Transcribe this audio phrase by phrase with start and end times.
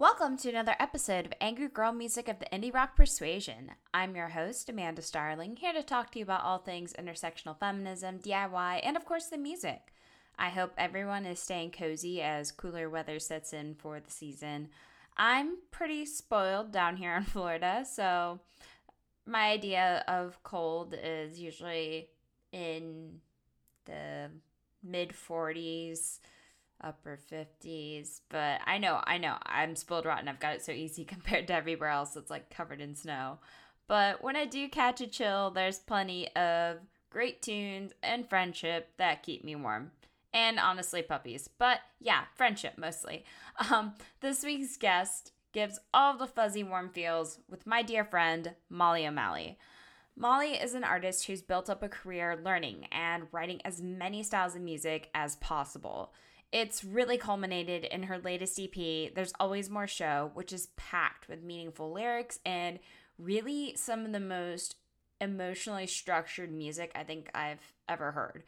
[0.00, 3.72] Welcome to another episode of Angry Girl Music of the Indie Rock Persuasion.
[3.92, 8.18] I'm your host, Amanda Starling, here to talk to you about all things intersectional feminism,
[8.18, 9.92] DIY, and of course the music.
[10.38, 14.68] I hope everyone is staying cozy as cooler weather sets in for the season.
[15.18, 18.40] I'm pretty spoiled down here in Florida, so
[19.26, 22.08] my idea of cold is usually
[22.52, 23.20] in
[23.84, 24.30] the
[24.82, 26.20] mid 40s
[26.82, 30.28] upper 50s but i know i know i'm spoiled rotten.
[30.28, 32.10] I've got it so easy compared to everywhere else.
[32.10, 33.38] That's like covered in snow.
[33.88, 36.78] But when i do catch a chill there's plenty of
[37.10, 39.90] great tunes and friendship that keep me warm.
[40.32, 41.48] And honestly puppies.
[41.48, 43.24] But yeah friendship mostly.
[43.70, 49.06] Um, this week's guest gives all the fuzzy warm feels with my dear friend molly
[49.06, 49.58] o'malley.
[50.16, 54.54] Molly is an artist who's built up a career learning and writing as many styles
[54.54, 56.12] of music as possible.
[56.52, 61.44] It's really culminated in her latest EP, There's Always More Show, which is packed with
[61.44, 62.80] meaningful lyrics and
[63.18, 64.74] really some of the most
[65.20, 68.42] emotionally structured music I think I've ever heard.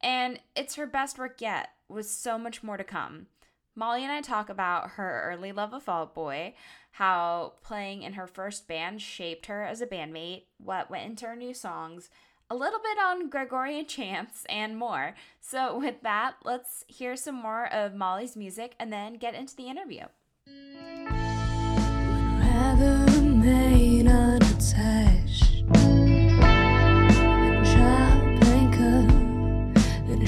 [0.00, 3.26] And it's her best work yet, with so much more to come.
[3.74, 6.54] Molly and I talk about her early love of Fall Out Boy,
[6.92, 11.36] how playing in her first band shaped her as a bandmate, what went into her
[11.36, 12.10] new songs,
[12.50, 15.14] a little bit on Gregorian chants, and more.
[15.40, 19.68] So, with that, let's hear some more of Molly's music and then get into the
[19.68, 20.04] interview.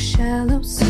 [0.00, 0.89] Shallow sea.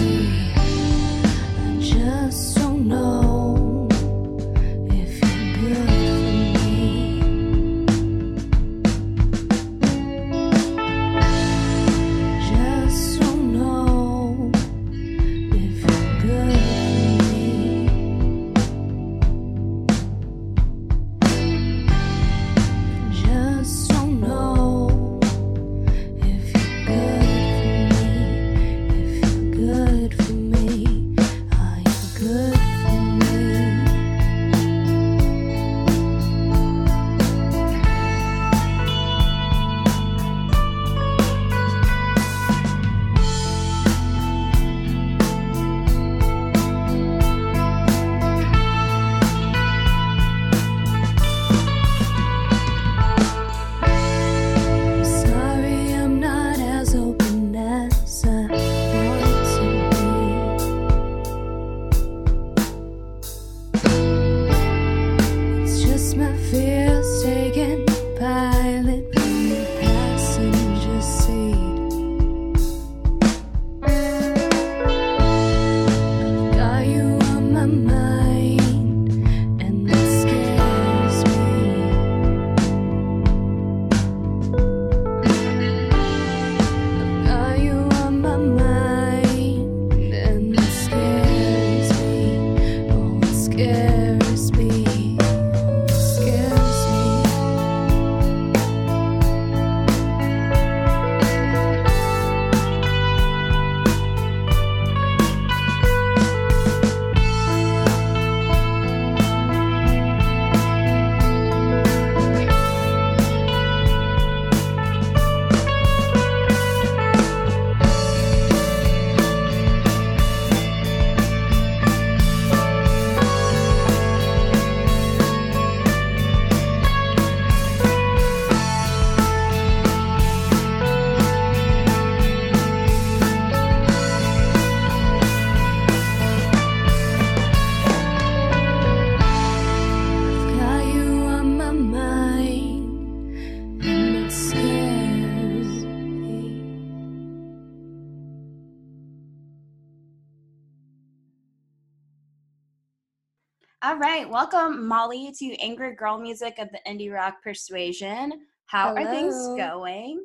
[154.31, 158.43] Welcome Molly to Angry Girl Music of the Indie Rock Persuasion.
[158.67, 159.03] How Hello.
[159.03, 160.25] are things going?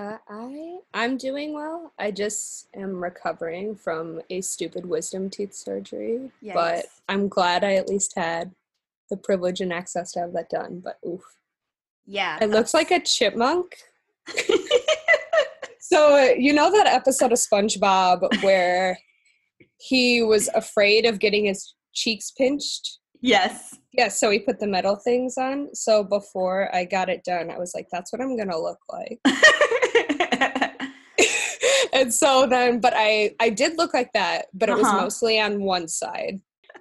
[0.00, 1.92] Uh, I I'm doing well.
[1.98, 6.54] I just am recovering from a stupid wisdom teeth surgery, Yikes.
[6.54, 8.52] but I'm glad I at least had
[9.10, 10.80] the privilege and access to have that done.
[10.82, 11.24] But oof,
[12.06, 13.74] yeah, it looks like a chipmunk.
[15.80, 18.96] so uh, you know that episode of SpongeBob where
[19.78, 23.00] he was afraid of getting his cheeks pinched?
[23.22, 23.78] Yes.
[23.92, 25.74] Yes, so we put the metal things on.
[25.74, 29.20] So before I got it done, I was like, that's what I'm gonna look like.
[31.92, 35.02] and so then but I I did look like that, but it was uh-huh.
[35.02, 36.40] mostly on one side.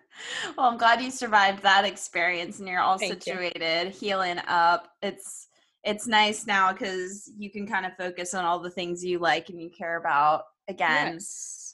[0.58, 3.92] well, I'm glad you survived that experience and you're all Thank situated, you.
[3.92, 4.90] healing up.
[5.02, 5.48] It's
[5.84, 9.50] it's nice now because you can kind of focus on all the things you like
[9.50, 11.20] and you care about again.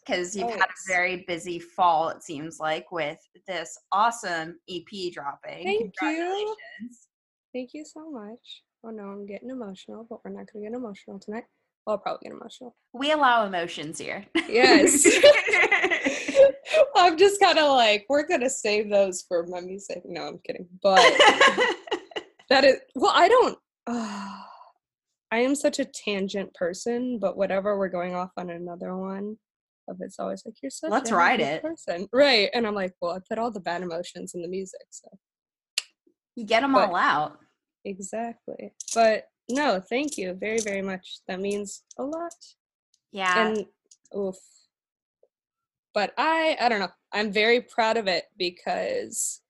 [0.07, 5.63] Because you've had a very busy fall, it seems like, with this awesome EP dropping.
[5.63, 6.55] Thank you.
[7.53, 8.63] Thank you so much.
[8.85, 11.43] Oh no, I'm getting emotional, but we're not going to get emotional tonight.
[11.85, 12.75] Well, I'll probably get emotional.
[12.93, 14.25] We allow emotions here.
[14.47, 15.05] Yes.
[16.95, 20.01] I'm just kind of like, we're going to save those for my music.
[20.05, 20.67] No, I'm kidding.
[20.81, 20.97] But
[22.49, 24.41] that is, well, I don't, uh,
[25.31, 29.37] I am such a tangent person, but whatever, we're going off on another one.
[29.87, 31.61] Of it's always like you're such let's write it.
[31.61, 32.07] person.
[32.11, 35.07] Right and i'm like well i put all the bad emotions in the music so.
[36.35, 37.37] You get them but, all out.
[37.85, 41.19] Exactly but no thank you very very much.
[41.27, 42.33] That means a lot.
[43.11, 43.47] Yeah.
[43.47, 43.65] And
[44.15, 44.35] oof.
[45.93, 46.91] But i i don't know.
[47.13, 49.41] I'm very proud of it because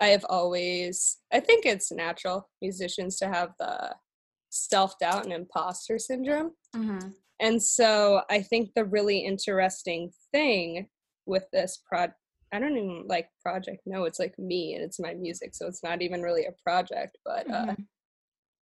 [0.00, 3.94] I have always, I think it's natural musicians to have the
[4.50, 6.52] self doubt and imposter syndrome.
[6.74, 7.08] Mm-hmm.
[7.40, 10.88] And so I think the really interesting thing
[11.26, 12.12] with this prod,
[12.52, 13.82] I don't even like project.
[13.86, 15.54] No, it's like me and it's my music.
[15.54, 17.18] So it's not even really a project.
[17.24, 17.82] But uh, mm-hmm.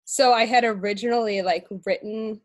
[0.04, 2.40] so I had originally like written,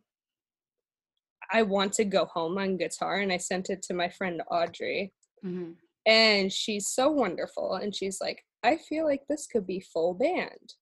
[1.51, 5.13] I want to go home on guitar and I sent it to my friend Audrey.
[5.45, 5.71] Mm-hmm.
[6.05, 7.75] And she's so wonderful.
[7.75, 10.73] And she's like, I feel like this could be full band.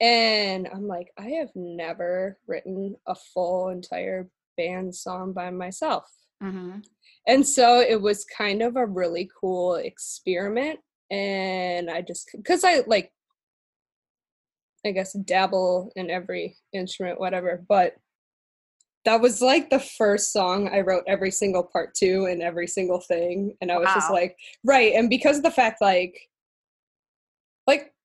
[0.00, 6.04] And I'm like, I have never written a full entire band song by myself.
[6.42, 6.78] Mm-hmm.
[7.26, 10.80] And so it was kind of a really cool experiment.
[11.10, 13.12] And I just, because I like,
[14.86, 17.62] I guess, dabble in every instrument, whatever.
[17.68, 17.96] But
[19.04, 23.00] that was like the first song I wrote every single part to and every single
[23.00, 23.54] thing.
[23.60, 23.94] And I was wow.
[23.94, 24.94] just like, right.
[24.94, 26.16] And because of the fact, like, like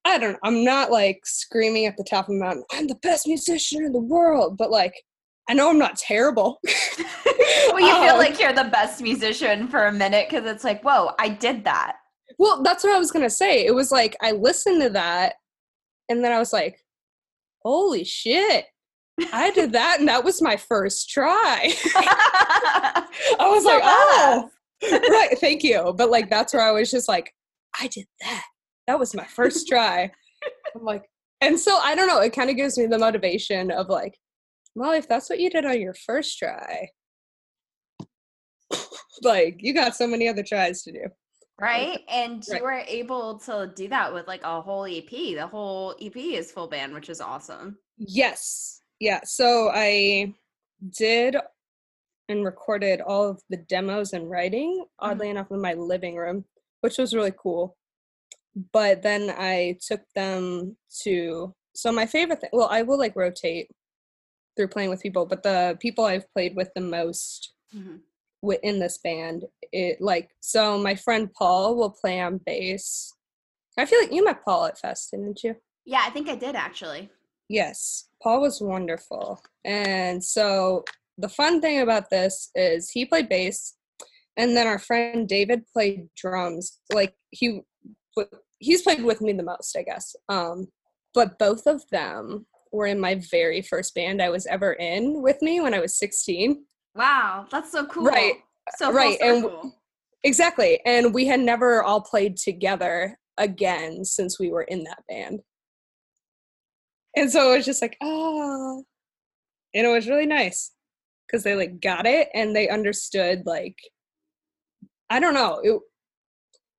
[0.05, 2.95] I don't know, I'm not like screaming at the top of the mountain, I'm the
[2.95, 4.93] best musician in the world, but like
[5.49, 6.59] I know I'm not terrible.
[6.65, 10.83] well, you feel um, like you're the best musician for a minute because it's like,
[10.83, 11.97] whoa, I did that.
[12.39, 13.65] Well, that's what I was gonna say.
[13.65, 15.33] It was like I listened to that
[16.09, 16.79] and then I was like,
[17.63, 18.65] holy shit.
[19.31, 21.73] I did that and that was my first try.
[21.95, 23.05] I
[23.39, 24.49] was so like, oh
[24.83, 25.93] right, thank you.
[25.97, 27.33] But like that's where I was just like,
[27.79, 28.45] I did that
[28.87, 30.11] that was my first try.
[30.75, 31.03] I'm like,
[31.41, 34.17] and so I don't know, it kind of gives me the motivation of like,
[34.75, 36.89] well, if that's what you did on your first try,
[39.21, 41.05] like you got so many other tries to do.
[41.59, 42.01] Right.
[42.09, 42.59] And right.
[42.59, 45.09] you were able to do that with like a whole EP.
[45.09, 47.77] The whole EP is full band, which is awesome.
[47.97, 48.81] Yes.
[48.99, 49.21] Yeah.
[49.23, 50.33] So I
[50.97, 51.37] did
[52.27, 55.37] and recorded all of the demos and writing, oddly mm-hmm.
[55.37, 56.43] enough, in my living room,
[56.81, 57.77] which was really cool
[58.71, 63.69] but then I took them to so my favorite thing well I will like rotate
[64.55, 67.97] through playing with people but the people I've played with the most mm-hmm.
[68.63, 73.11] in this band it like so my friend Paul will play on bass.
[73.77, 75.55] I feel like you met Paul at Fest didn't you?
[75.85, 77.09] Yeah I think I did actually.
[77.49, 79.41] Yes Paul was wonderful.
[79.65, 80.85] And so
[81.17, 83.75] the fun thing about this is he played bass
[84.37, 87.61] and then our friend David played drums like he
[88.65, 90.15] he's played with me the most, I guess.
[90.27, 90.67] Um,
[91.13, 95.41] but both of them were in my very first band I was ever in with
[95.41, 96.65] me when I was 16.
[96.95, 98.05] Wow, that's so cool.
[98.05, 98.35] Right.
[98.77, 99.17] So right.
[99.21, 99.45] And
[100.23, 100.81] exactly.
[100.85, 105.41] And we had never all played together again since we were in that band.
[107.15, 108.83] And so it was just like, oh,
[109.73, 110.71] and it was really nice
[111.27, 113.77] because they like got it and they understood like
[115.09, 115.61] I don't know.
[115.63, 115.79] It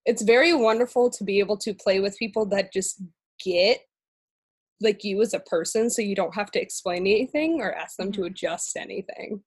[0.07, 3.03] it's very wonderful to be able to play with people that just
[3.45, 3.81] get
[4.81, 8.13] like you as a person so you don't have to explain anything or ask them
[8.13, 8.29] to mm-hmm.
[8.29, 9.43] adjust anything.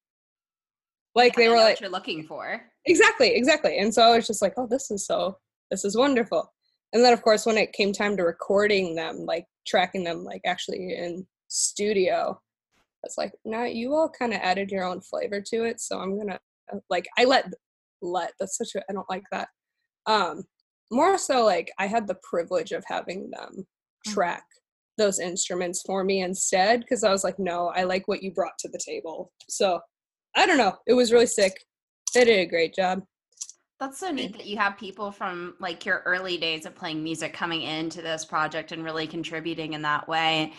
[1.16, 2.62] Like yeah, they were like you're looking for.
[2.86, 5.38] Exactly exactly and so i was just like oh this is so
[5.72, 6.52] this is wonderful.
[6.94, 10.42] And then of course when it came time to recording them like tracking them like
[10.46, 12.40] actually in studio
[13.04, 16.18] it's like now you all kind of added your own flavor to it so i'm
[16.18, 16.40] gonna
[16.90, 17.52] like i let
[18.02, 19.50] let that's such a i don't like that
[20.10, 20.44] um
[20.92, 23.66] more so like i had the privilege of having them
[24.08, 24.14] mm.
[24.14, 24.44] track
[24.98, 28.58] those instruments for me instead because i was like no i like what you brought
[28.60, 29.32] to the table.
[29.48, 29.80] So
[30.36, 31.54] i don't know it was really sick.
[32.14, 33.04] They did a great job.
[33.80, 37.34] That's so neat that you have people from like your early days of playing music
[37.34, 40.54] coming into this project and really contributing in that way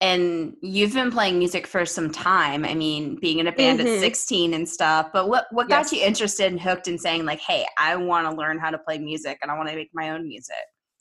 [0.00, 2.64] and you've been playing music for some time.
[2.64, 3.88] I mean, being in a band mm-hmm.
[3.88, 5.08] at 16 and stuff.
[5.12, 5.92] But what what got yes.
[5.92, 8.98] you interested and hooked in saying like, "Hey, I want to learn how to play
[8.98, 10.56] music and I want to make my own music."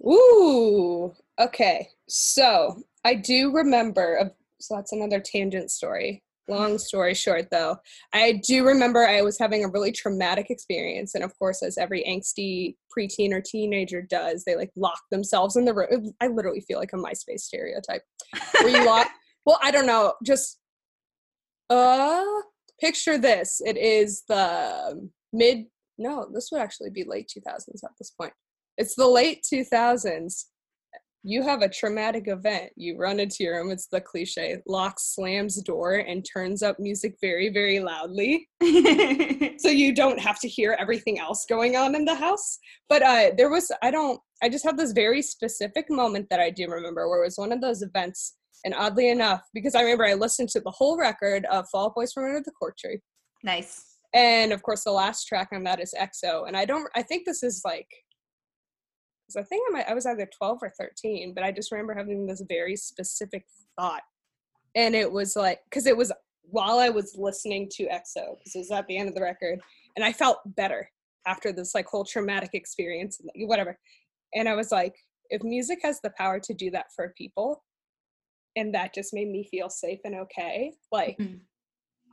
[0.05, 1.13] Ooh.
[1.39, 1.87] Okay.
[2.07, 6.23] So, I do remember so that's another tangent story.
[6.47, 7.77] Long story short, though,
[8.13, 11.15] I do remember I was having a really traumatic experience.
[11.15, 15.65] And of course, as every angsty preteen or teenager does, they like lock themselves in
[15.65, 16.13] the room.
[16.21, 18.03] I literally feel like a MySpace stereotype.
[18.61, 19.09] Where you lock,
[19.45, 20.59] well, I don't know, just
[21.71, 22.23] uh,
[22.79, 23.59] picture this.
[23.65, 25.65] It is the mid,
[25.97, 28.33] no, this would actually be late 2000s at this point.
[28.77, 30.45] It's the late 2000s
[31.27, 32.71] you have a traumatic event.
[32.75, 37.15] You run into your room, it's the cliche, locks, slams door, and turns up music
[37.19, 38.47] very, very loudly.
[39.57, 42.59] so you don't have to hear everything else going on in the house.
[42.89, 46.51] But uh, there was, I don't, I just have this very specific moment that I
[46.51, 48.35] do remember where it was one of those events.
[48.63, 52.13] And oddly enough, because I remember I listened to the whole record of Fall Boys
[52.13, 52.99] from Under the Cork Tree.
[53.43, 53.83] Nice.
[54.13, 56.47] And of course, the last track on that is XO.
[56.47, 57.87] And I don't, I think this is like
[59.25, 61.93] because I think I, might, I was either 12 or 13, but I just remember
[61.93, 63.45] having this very specific
[63.79, 64.03] thought.
[64.75, 66.11] And it was like, because it was
[66.43, 69.59] while I was listening to XO, because it was at the end of the record,
[69.95, 70.89] and I felt better
[71.25, 73.77] after this like whole traumatic experience, whatever.
[74.33, 74.95] And I was like,
[75.29, 77.63] if music has the power to do that for people,
[78.55, 81.37] and that just made me feel safe and okay, like mm-hmm.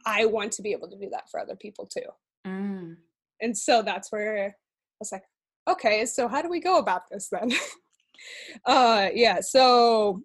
[0.07, 2.09] I want to be able to do that for other people too.
[2.47, 2.97] Mm.
[3.41, 4.53] And so that's where I
[4.99, 5.23] was like,
[5.69, 7.53] okay, so how do we go about this then?
[8.67, 10.23] uh, yeah, so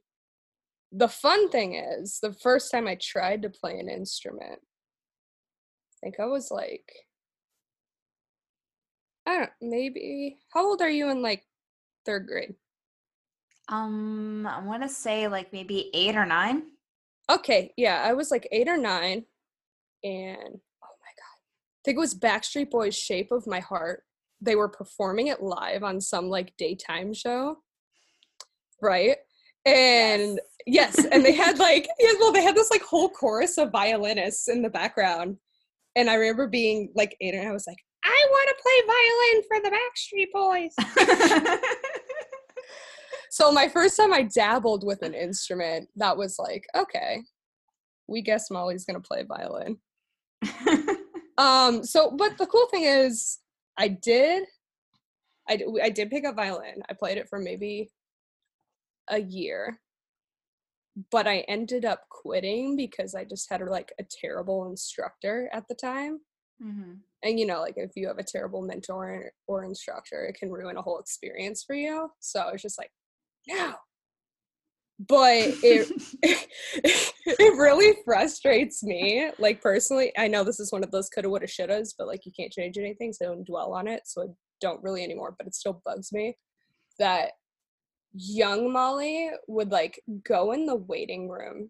[0.92, 6.20] the fun thing is, the first time I tried to play an instrument, I think
[6.20, 6.92] I was like,
[9.26, 11.44] I don't maybe how old are you in like
[12.06, 12.56] third grade?
[13.68, 16.64] Um, I want to say like maybe eight or nine.
[17.30, 19.26] Okay, yeah, I was like eight or nine,
[20.02, 24.04] and oh my god, I think it was Backstreet Boys' "Shape of My Heart."
[24.42, 27.58] They were performing it live on some like daytime show
[28.82, 29.18] right?
[29.66, 33.58] And yes, yes and they had like yes well they had this like whole chorus
[33.58, 35.38] of violinists in the background.
[35.96, 39.44] And i remember being like eight and i was like i want to play violin
[39.48, 41.60] for the backstreet boys.
[43.30, 47.22] So my first time i dabbled with an instrument that was like okay
[48.08, 49.78] we guess molly's gonna play violin.
[51.38, 53.38] Um so but the cool thing is
[53.78, 54.44] I did.
[55.50, 56.84] I, I did pick up violin.
[56.90, 57.90] I played it for maybe
[59.10, 59.80] a year,
[61.12, 65.76] but I ended up quitting because I just had like a terrible instructor at the
[65.76, 66.20] time.
[66.62, 66.94] Mm-hmm.
[67.24, 70.78] And you know, like if you have a terrible mentor or instructor, it can ruin
[70.78, 72.10] a whole experience for you.
[72.20, 72.92] So I was just like,
[73.48, 73.76] no.
[75.00, 75.90] But it
[76.24, 79.30] it really frustrates me.
[79.38, 82.32] Like personally, I know this is one of those coulda, woulda, shouldas, but like you
[82.38, 84.02] can't change anything, so I don't dwell on it.
[84.06, 84.26] So I
[84.60, 85.36] don't really anymore.
[85.38, 86.36] But it still bugs me
[87.00, 87.34] that
[88.14, 91.70] young Molly would like go in the waiting room,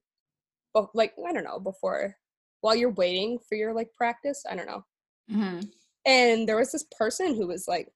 [0.74, 2.16] but like I don't know before
[2.62, 4.44] while you're waiting for your like practice.
[4.50, 4.84] I don't know.
[5.32, 5.60] Mm-hmm.
[6.06, 7.90] And there was this person who was like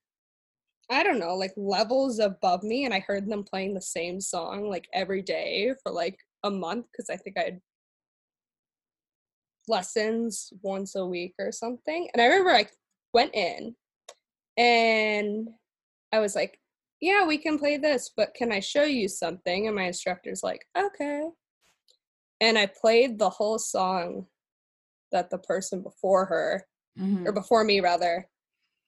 [0.91, 4.69] I don't know, like levels above me, and I heard them playing the same song
[4.69, 7.62] like every day for like a month because I think I had
[9.67, 12.10] lessons once a week or something.
[12.13, 12.67] And I remember I
[13.13, 13.75] went in
[14.58, 15.47] and
[16.12, 16.60] I was like,
[16.99, 19.67] yeah, we can play this, but can I show you something?
[19.67, 21.23] And my instructor's like, okay.
[22.41, 24.27] And I played the whole song
[25.12, 26.65] that the person before her,
[26.99, 27.27] mm-hmm.
[27.27, 28.27] or before me rather,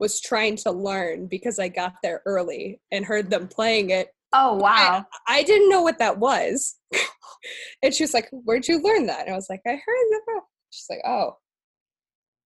[0.03, 4.09] was trying to learn because I got there early and heard them playing it.
[4.33, 5.05] Oh, wow.
[5.27, 6.75] I, I didn't know what that was.
[7.81, 9.21] and she was like, Where'd you learn that?
[9.21, 10.41] And I was like, I heard that.
[10.71, 11.37] She's like, Oh.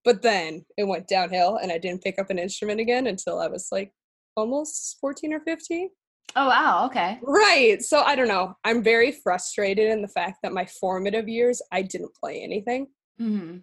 [0.06, 3.48] But then it went downhill and I didn't pick up an instrument again until I
[3.48, 3.92] was like
[4.36, 5.90] almost 14 or 15.
[6.36, 6.86] Oh, wow.
[6.86, 7.18] Okay.
[7.24, 7.82] Right.
[7.82, 8.54] So I don't know.
[8.64, 12.88] I'm very frustrated in the fact that my formative years, I didn't play anything.
[13.20, 13.58] Mm-hmm.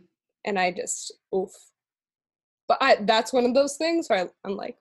[0.44, 1.52] And I just, oof.
[2.80, 4.76] But I, that's one of those things where I, I'm like,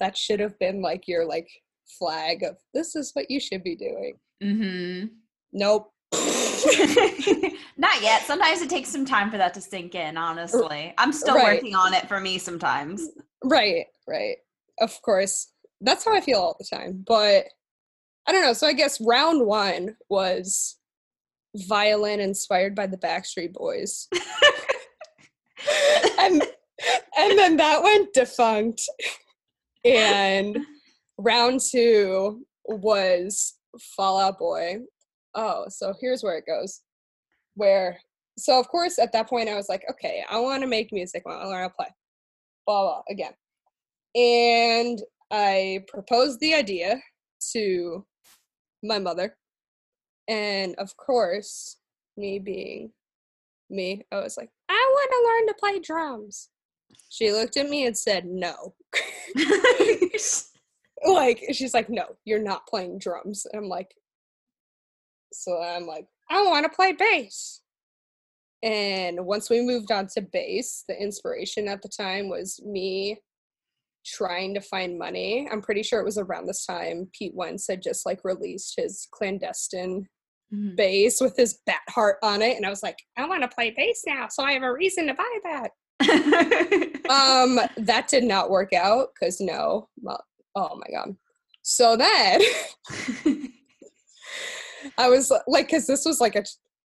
[0.00, 1.48] that should have been like your like
[1.98, 4.14] flag of this is what you should be doing.
[4.42, 5.06] Mm-hmm.
[5.52, 5.92] Nope.
[7.76, 8.22] Not yet.
[8.22, 10.94] Sometimes it takes some time for that to sink in, honestly.
[10.98, 11.56] I'm still right.
[11.56, 13.08] working on it for me sometimes.
[13.44, 14.36] Right, right.
[14.80, 15.52] Of course.
[15.80, 17.04] That's how I feel all the time.
[17.06, 17.46] But
[18.26, 18.52] I don't know.
[18.52, 20.76] So I guess round one was
[21.56, 24.08] violin inspired by the Backstreet Boys.
[26.18, 26.42] and
[27.18, 28.82] and then that went defunct.
[29.84, 30.58] And
[31.18, 33.54] round two was
[33.96, 34.80] Fall Out Boy
[35.34, 36.82] oh, so here's where it goes.
[37.54, 37.98] Where,
[38.38, 41.22] so of course, at that point, I was like, okay, I want to make music.
[41.26, 41.88] I want to play.
[42.66, 43.32] Blah, blah, again.
[44.14, 47.00] And I proposed the idea
[47.52, 48.04] to
[48.82, 49.36] my mother.
[50.28, 51.78] And of course,
[52.16, 52.92] me being
[53.70, 56.48] me, I was like, I want to learn to play drums.
[57.08, 58.74] She looked at me and said, no.
[61.04, 63.46] like, she's like, no, you're not playing drums.
[63.50, 63.94] And I'm like,
[65.32, 67.60] so I'm like, I want to play bass.
[68.62, 73.18] And once we moved on to bass, the inspiration at the time was me
[74.06, 75.48] trying to find money.
[75.50, 79.06] I'm pretty sure it was around this time Pete Wentz had just like released his
[79.12, 80.06] clandestine
[80.52, 80.74] mm-hmm.
[80.76, 82.56] bass with his bat heart on it.
[82.56, 85.06] And I was like, I want to play bass now, so I have a reason
[85.06, 85.70] to buy that.
[87.10, 90.24] um, that did not work out because no, well,
[90.54, 91.16] oh my god.
[91.62, 92.40] So then
[94.98, 96.44] I was like, because this was like a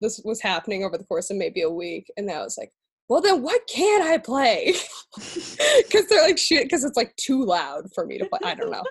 [0.01, 2.73] this was happening over the course of maybe a week, and I was like,
[3.09, 4.75] well, then what can I play?
[5.17, 8.39] Because they're like shit, because it's like too loud for me to play.
[8.45, 8.85] I don't know.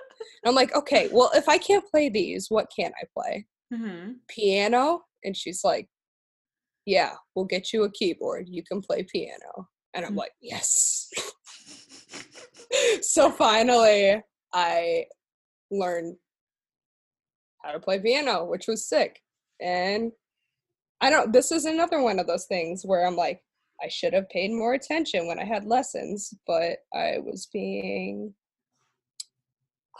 [0.44, 3.46] I'm like, okay, well, if I can't play these, what can I play?
[3.72, 4.12] Mm-hmm.
[4.28, 5.88] Piano, and she's like,
[6.86, 8.48] yeah, we'll get you a keyboard.
[8.48, 10.18] You can play piano, and I'm mm-hmm.
[10.18, 11.10] like, yes.
[13.02, 14.22] so finally,
[14.52, 15.04] I
[15.70, 16.16] learned
[17.62, 19.20] how to play piano, which was sick.
[19.60, 20.12] And
[21.00, 23.40] I don't, this is another one of those things where I'm like,
[23.82, 28.34] I should have paid more attention when I had lessons, but I was being,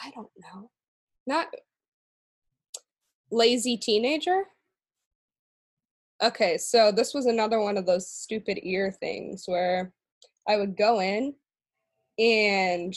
[0.03, 0.71] I don't know,
[1.27, 1.49] not
[3.31, 4.45] lazy teenager.
[6.21, 9.93] Okay, so this was another one of those stupid ear things where
[10.49, 11.35] I would go in
[12.19, 12.93] and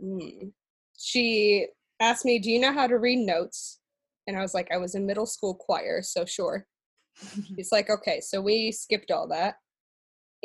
[0.00, 0.48] hmm,
[0.96, 1.66] she
[2.00, 3.80] asked me, Do you know how to read notes?
[4.28, 6.66] And I was like, I was in middle school choir, so sure.
[7.56, 9.56] He's like, Okay, so we skipped all that.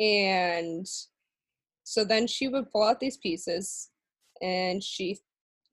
[0.00, 0.86] And
[1.84, 3.90] so then she would pull out these pieces
[4.42, 5.18] and she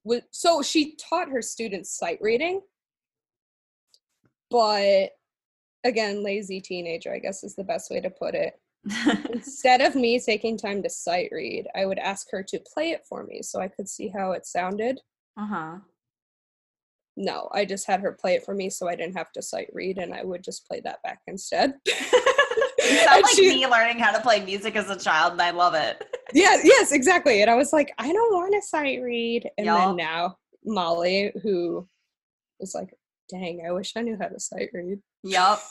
[0.04, 2.62] would, so she taught her students sight reading.
[4.52, 5.16] But
[5.83, 8.59] again, lazy teenager, I guess is the best way to put it.
[9.31, 13.05] Instead of me taking time to sight read, I would ask her to play it
[13.07, 14.99] for me so I could see how it sounded.
[15.37, 15.75] Uh huh.
[17.19, 19.69] No, I just had her play it for me so I didn't have to sight
[19.73, 21.73] read and I would just play that back instead.
[21.85, 21.93] you
[23.03, 25.73] sound like she, me learning how to play music as a child and I love
[25.73, 26.03] it.
[26.33, 27.41] Yeah, yes, exactly.
[27.41, 29.49] And I was like, I don't want to sight read.
[29.57, 31.87] And then now Molly, who
[32.59, 32.93] is like,
[33.29, 34.99] dang, I wish I knew how to sight read.
[35.27, 35.61] Yup.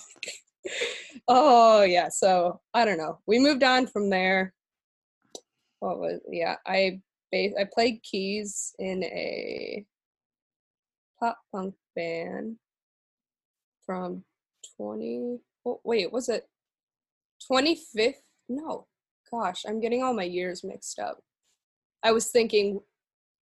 [1.28, 3.18] oh yeah so i don't know.
[3.26, 4.52] We moved on from there.
[5.80, 7.00] What was yeah i
[7.34, 9.84] i played keys in a
[11.18, 12.56] pop punk band
[13.84, 14.24] from
[14.76, 16.48] 20 oh, wait was it
[17.50, 18.14] 25th
[18.48, 18.86] no.
[19.30, 21.20] Gosh i'm getting all my years mixed up.
[22.02, 22.80] I was thinking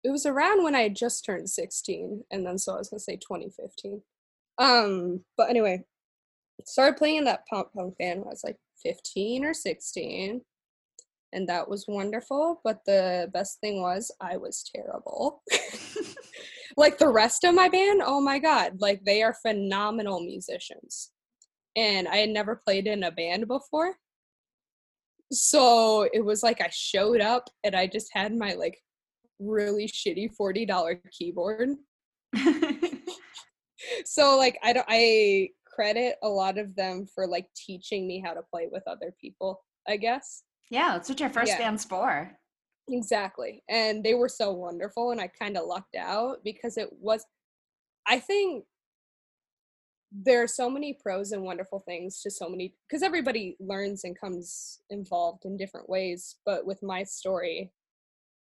[0.03, 2.99] it was around when i had just turned 16 and then so i was going
[2.99, 4.03] to say 2015
[4.59, 5.85] um but anyway
[6.69, 10.41] started playing in that pop punk band when I was like 15 or 16.
[11.33, 12.61] And that was wonderful.
[12.65, 15.43] But the best thing was I was terrible.
[16.77, 21.13] like the rest of my band, oh my God, like they are phenomenal musicians.
[21.77, 23.95] And I had never played in a band before.
[25.33, 28.79] So it was like I showed up and I just had my like
[29.39, 31.71] really shitty $40 keyboard.
[34.05, 38.35] so like I don't I credit a lot of them for like teaching me how
[38.35, 40.43] to play with other people, I guess.
[40.71, 41.59] Yeah, that's what your first yeah.
[41.59, 42.31] band's for.
[42.91, 43.63] Exactly.
[43.71, 47.25] And they were so wonderful and I kind of lucked out because it was
[48.07, 48.65] I think
[50.13, 54.21] there are so many pros and wonderful things to so many because everybody learns and
[54.21, 57.73] comes involved in different ways, but with my story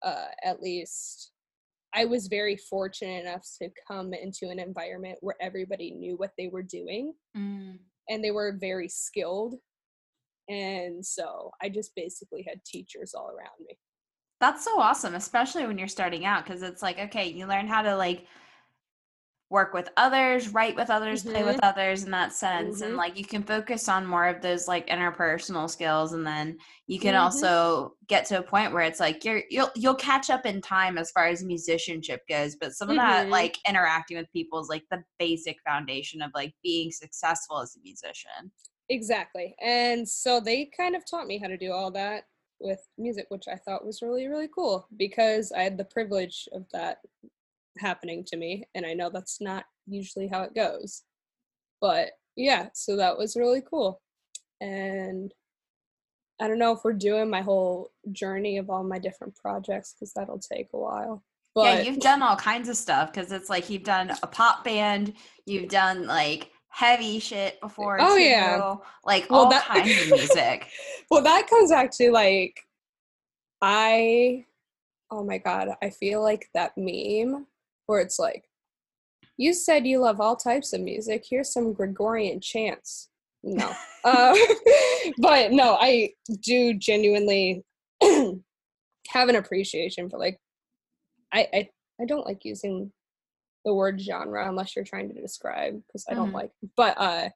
[0.03, 1.31] uh at least
[1.95, 6.49] I was very fortunate enough to come into an environment where everybody knew what they
[6.49, 7.77] were doing mm.
[8.09, 9.57] and they were very skilled.
[10.49, 13.77] And so I just basically had teachers all around me.
[14.41, 17.83] That's so awesome, especially when you're starting out, because it's like, okay, you learn how
[17.83, 18.27] to like
[19.51, 21.33] work with others, write with others, mm-hmm.
[21.33, 21.69] play with mm-hmm.
[21.69, 22.77] others in that sense.
[22.77, 22.85] Mm-hmm.
[22.85, 27.01] And like you can focus on more of those like interpersonal skills and then you
[27.01, 27.25] can mm-hmm.
[27.25, 30.97] also get to a point where it's like you're you'll you'll catch up in time
[30.97, 33.33] as far as musicianship goes, but some of that mm-hmm.
[33.33, 37.81] like interacting with people is like the basic foundation of like being successful as a
[37.83, 38.53] musician.
[38.89, 39.55] Exactly.
[39.61, 42.25] And so they kind of taught me how to do all that
[42.61, 46.67] with music, which I thought was really, really cool because I had the privilege of
[46.73, 46.99] that
[47.79, 51.03] happening to me and i know that's not usually how it goes
[51.81, 54.01] but yeah, so that was really cool.
[54.61, 55.33] And
[56.41, 60.13] I don't know if we're doing my whole journey of all my different projects because
[60.15, 61.23] that'll take a while.
[61.55, 64.65] But yeah, you've done all kinds of stuff because it's like you've done a pop
[64.65, 65.15] band,
[65.47, 67.99] you've done like heavy shit before.
[68.01, 70.69] Oh too, yeah, like well, all that, kinds of music.
[71.11, 72.61] well, that comes back to like
[73.61, 74.45] I.
[75.11, 77.47] Oh my god, I feel like that meme
[77.91, 78.45] where it's like,
[79.37, 81.25] you said you love all types of music.
[81.29, 83.09] Here's some Gregorian chants.
[83.43, 83.73] No,
[84.05, 84.37] uh,
[85.19, 87.65] but no, I do genuinely
[88.03, 90.39] have an appreciation for like
[91.33, 91.69] I, I
[92.01, 92.93] I don't like using
[93.65, 96.37] the word genre unless you're trying to describe because I don't mm-hmm.
[96.37, 97.29] like but uh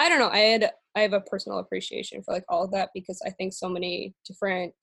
[0.00, 2.90] I don't know I had I have a personal appreciation for like all of that
[2.94, 4.74] because I think so many different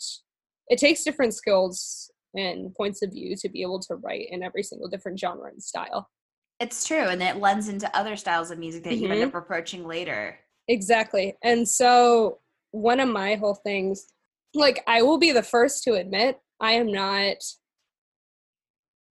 [0.69, 4.63] it takes different skills and points of view to be able to write in every
[4.63, 6.09] single different genre and style.
[6.59, 9.03] It's true and it lends into other styles of music that mm-hmm.
[9.05, 10.39] you end up approaching later.
[10.67, 11.35] Exactly.
[11.43, 12.39] And so
[12.71, 14.07] one of my whole things
[14.53, 17.37] like I will be the first to admit I am not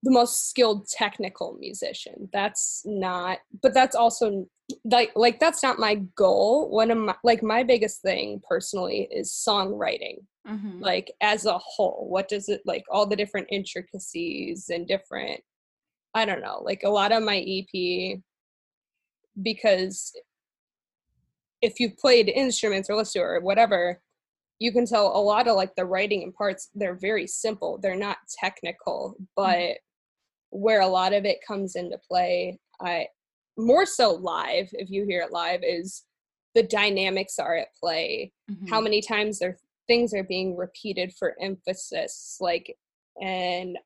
[0.02, 2.28] the most skilled technical musician.
[2.32, 4.46] That's not, but that's also
[4.84, 6.70] like like that's not my goal.
[6.70, 10.18] One of my like my biggest thing personally is songwriting.
[10.48, 10.80] Mm-hmm.
[10.80, 15.40] Like as a whole, what does it like all the different intricacies and different
[16.16, 18.20] I don't know, like a lot of my EP
[19.42, 20.12] because
[21.60, 24.00] if you've played instruments or listened to or whatever,
[24.60, 27.78] you can tell a lot of like the writing and parts they're very simple.
[27.82, 29.72] They're not technical, but mm-hmm
[30.54, 33.06] where a lot of it comes into play i
[33.58, 36.04] more so live if you hear it live is
[36.54, 38.68] the dynamics are at play mm-hmm.
[38.68, 42.74] how many times there things are being repeated for emphasis like
[43.22, 43.76] and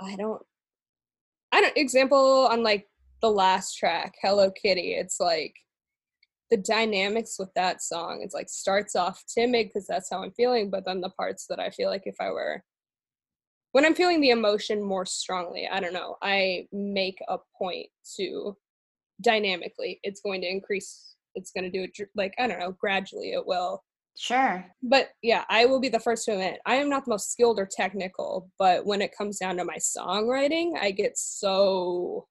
[0.00, 0.42] i don't
[1.52, 2.86] i don't example on like
[3.20, 5.54] the last track hello kitty it's like
[6.50, 10.70] the dynamics with that song it's like starts off timid because that's how i'm feeling
[10.70, 12.62] but then the parts that i feel like if i were
[13.72, 18.56] when I'm feeling the emotion more strongly, I don't know, I make a point to
[19.22, 23.32] dynamically, it's going to increase, it's going to do it like, I don't know, gradually
[23.32, 23.82] it will.
[24.18, 24.66] Sure.
[24.82, 27.60] But yeah, I will be the first to admit I am not the most skilled
[27.60, 32.26] or technical, but when it comes down to my songwriting, I get so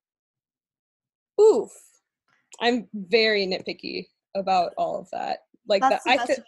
[1.40, 1.72] oof.
[2.60, 5.40] I'm very nitpicky about all of that.
[5.68, 6.40] Like that's the, the I th-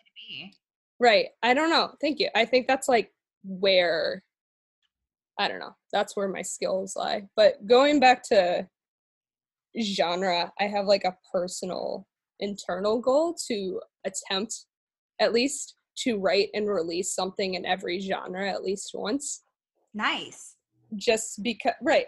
[0.99, 1.27] Right.
[1.41, 1.91] I don't know.
[2.01, 2.27] Thank you.
[2.35, 3.09] I think that's like
[3.43, 4.23] where
[5.39, 5.75] I don't know.
[5.93, 7.23] That's where my skills lie.
[7.37, 8.67] But going back to
[9.81, 12.05] genre, I have like a personal
[12.41, 14.65] internal goal to attempt
[15.19, 19.43] at least to write and release something in every genre at least once.
[19.93, 20.55] Nice.
[20.95, 22.05] Just because right.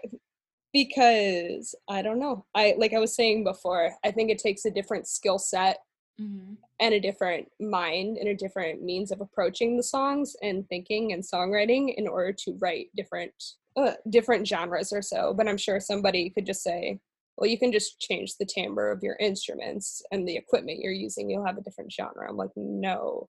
[0.72, 2.46] Because I don't know.
[2.54, 5.78] I like I was saying before, I think it takes a different skill set
[6.20, 6.54] mm-hmm.
[6.80, 11.22] and a different mind and a different means of approaching the songs and thinking and
[11.22, 13.32] songwriting in order to write different
[13.76, 17.00] uh, different genres or so but i'm sure somebody could just say
[17.36, 21.30] well you can just change the timbre of your instruments and the equipment you're using
[21.30, 22.28] you'll have a different genre.
[22.28, 23.28] I'm like no.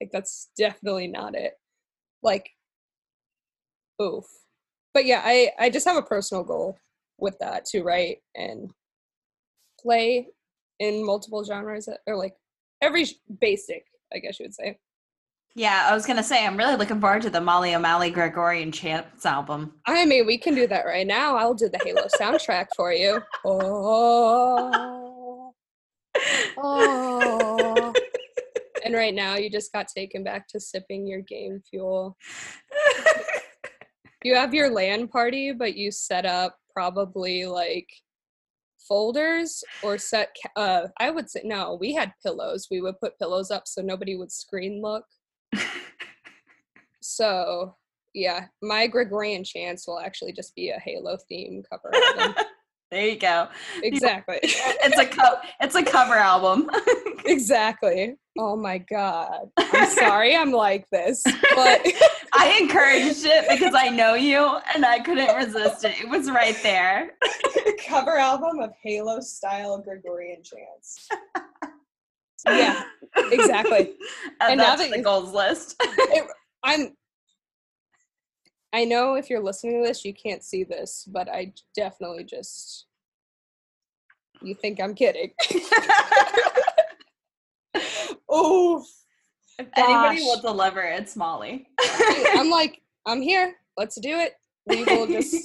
[0.00, 1.54] Like that's definitely not it.
[2.22, 2.50] Like
[4.00, 4.24] oof.
[4.94, 6.78] But yeah i i just have a personal goal
[7.18, 8.70] with that to write and
[9.80, 10.28] play
[10.78, 12.34] in multiple genres or like
[12.82, 13.06] every
[13.40, 14.78] basic, I guess you would say.
[15.56, 19.26] Yeah, I was gonna say I'm really looking forward to the Molly O'Malley Gregorian Chants
[19.26, 19.74] album.
[19.86, 21.36] I mean, we can do that right now.
[21.36, 23.20] I'll do the Halo soundtrack for you.
[23.44, 25.52] Oh,
[26.56, 27.92] oh.
[28.84, 32.16] And right now, you just got taken back to sipping your game fuel.
[34.24, 37.88] you have your LAN party, but you set up probably like
[38.88, 43.52] folders or set uh i would say no we had pillows we would put pillows
[43.52, 45.04] up so nobody would screen look
[47.00, 47.74] so
[48.14, 51.90] yeah my gregorian chants will actually just be a halo theme cover
[52.90, 53.48] there you go.
[53.84, 54.38] Exactly.
[54.42, 56.68] it's a co- it's a cover album.
[57.26, 58.16] Exactly.
[58.38, 59.50] Oh my god.
[59.58, 61.22] I'm sorry i'm like this
[61.54, 61.86] but
[62.32, 66.00] i encouraged it because i know you and i couldn't resist it.
[66.00, 67.12] It was right there.
[67.86, 71.08] Cover album of halo style gregorian chants
[72.46, 72.84] yeah
[73.32, 73.78] exactly
[74.40, 76.24] and, and that's now that the goals list it,
[76.62, 76.92] i'm
[78.72, 82.86] I know if you're listening to this, you can't see this, but I definitely just.
[84.42, 85.32] You think I'm kidding?
[88.28, 88.84] oh.
[89.58, 91.66] If anybody will deliver, it's Molly.
[92.34, 93.56] I'm like, I'm here.
[93.76, 94.34] Let's do it.
[94.66, 95.36] We will just.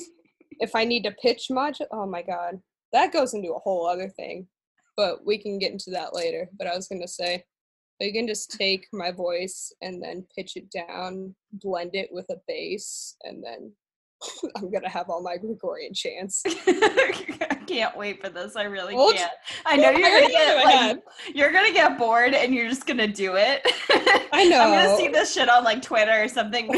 [0.60, 2.62] if I need to pitch much, oh my god,
[2.94, 4.48] that goes into a whole other thing,
[4.98, 6.50] but we can get into that later.
[6.58, 7.44] But I was gonna say,
[8.00, 12.38] you can just take my voice and then pitch it down, blend it with a
[12.48, 13.72] bass, and then
[14.56, 16.44] I'm gonna have all my Gregorian chants.
[16.48, 18.56] I can't wait for this.
[18.56, 19.32] I really can't.
[19.66, 21.04] I know you're gonna get like,
[21.34, 23.62] you're gonna get bored and you're just gonna do it.
[24.32, 24.60] I know.
[24.60, 26.70] I'm gonna see this shit on like Twitter or something.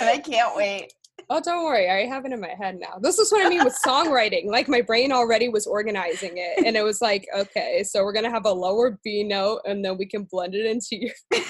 [0.00, 0.92] I can't wait.
[1.28, 1.90] Oh, don't worry.
[1.90, 2.98] I have it in my head now.
[3.00, 4.46] This is what I mean with songwriting.
[4.56, 8.30] Like my brain already was organizing it, and it was like, okay, so we're gonna
[8.30, 11.12] have a lower B note, and then we can blend it into your.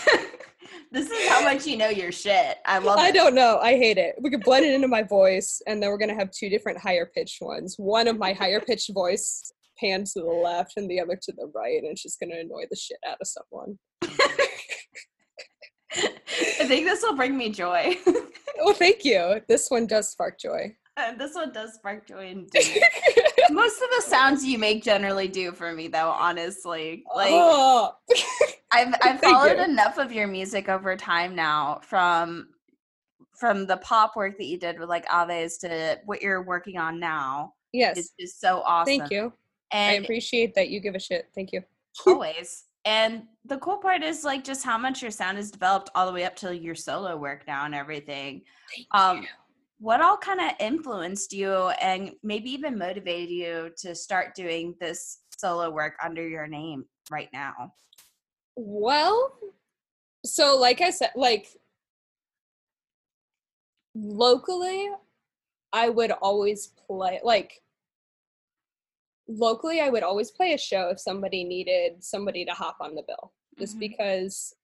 [0.91, 2.57] this is how much you know your shit.
[2.65, 3.03] I love it.
[3.03, 3.59] I don't know.
[3.59, 4.17] I hate it.
[4.21, 7.07] We could blend it into my voice, and then we're gonna have two different higher
[7.15, 7.77] pitched ones.
[7.77, 11.51] One of my higher pitched voice panned to the left, and the other to the
[11.55, 13.79] right, and it's just gonna annoy the shit out of someone.
[15.97, 17.97] I think this will bring me joy.
[18.61, 19.41] oh, thank you.
[19.49, 20.77] This one does spark joy.
[20.97, 22.83] Uh, this one does spark joy indeed.
[23.51, 26.11] Most of the sounds you make generally do for me, though.
[26.11, 27.95] Honestly, like oh.
[28.73, 29.65] I've I've followed you.
[29.65, 32.49] enough of your music over time now, from
[33.39, 36.99] from the pop work that you did with like Aves to what you're working on
[36.99, 37.53] now.
[37.73, 38.99] Yes, is just so awesome.
[38.99, 39.33] Thank you.
[39.73, 41.29] And I appreciate that you give a shit.
[41.35, 41.63] Thank you.
[42.07, 42.65] Always.
[42.87, 46.13] And the cool part is like just how much your sound has developed all the
[46.13, 48.43] way up to your solo work now and everything.
[48.75, 49.29] Thank um, you.
[49.79, 55.19] What all kind of influenced you and maybe even motivated you to start doing this
[55.37, 57.75] solo work under your name right now?
[58.55, 59.33] Well,
[60.25, 61.49] so like I said, like
[63.97, 64.91] locally,
[65.73, 67.61] I would always play like
[69.29, 73.03] locally i would always play a show if somebody needed somebody to hop on the
[73.07, 73.81] bill just mm-hmm.
[73.81, 74.55] because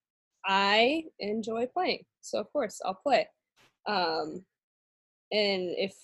[0.47, 3.27] i enjoy playing so of course i'll play
[3.87, 4.45] um
[5.33, 5.95] and if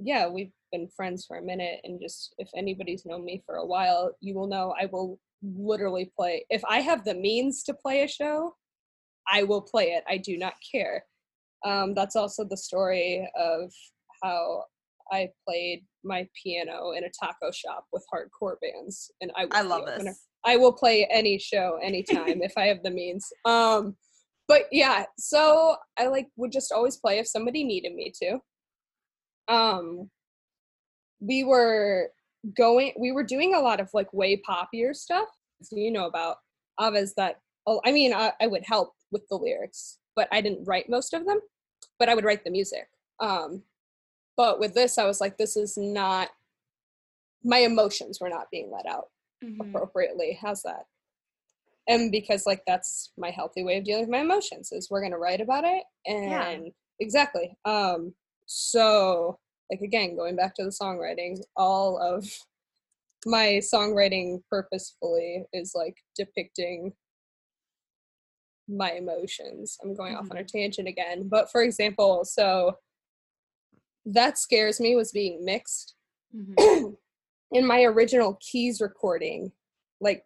[0.00, 3.66] yeah we've been friends for a minute and just if anybody's known me for a
[3.66, 8.02] while you will know i will literally play if i have the means to play
[8.02, 8.54] a show
[9.30, 11.04] i will play it i do not care
[11.64, 13.72] um, that's also the story of
[14.22, 14.64] how
[15.10, 19.86] I played my piano in a taco shop with hardcore bands, and I I love
[19.86, 20.26] this.
[20.44, 23.28] I will play any show anytime if I have the means.
[23.44, 23.96] Um,
[24.48, 28.38] but yeah, so I like would just always play if somebody needed me to.
[29.48, 30.10] Um,
[31.20, 32.10] we were
[32.56, 35.28] going, we were doing a lot of like way poppier stuff.
[35.62, 36.36] So you know about
[36.80, 37.36] Aves that.
[37.66, 41.14] Oh, I mean, I, I would help with the lyrics, but I didn't write most
[41.14, 41.40] of them.
[41.98, 42.88] But I would write the music.
[43.20, 43.62] Um,
[44.36, 46.30] but with this, I was like, this is not,
[47.44, 49.08] my emotions were not being let out
[49.42, 49.60] mm-hmm.
[49.60, 50.38] appropriately.
[50.40, 50.86] How's that?
[51.88, 55.18] And because like that's my healthy way of dealing with my emotions is we're gonna
[55.18, 56.30] write about it and
[56.66, 56.70] yeah.
[57.00, 57.56] exactly.
[57.64, 58.14] Um
[58.46, 59.38] so
[59.70, 62.24] like again, going back to the songwriting, all of
[63.26, 66.92] my songwriting purposefully is like depicting
[68.68, 69.76] my emotions.
[69.82, 70.24] I'm going mm-hmm.
[70.24, 70.58] off on a mm-hmm.
[70.58, 71.28] tangent again.
[71.28, 72.76] But for example, so
[74.06, 75.94] that scares me was being mixed.
[76.34, 76.94] Mm-hmm.
[77.52, 79.52] In my original keys recording,
[80.00, 80.24] like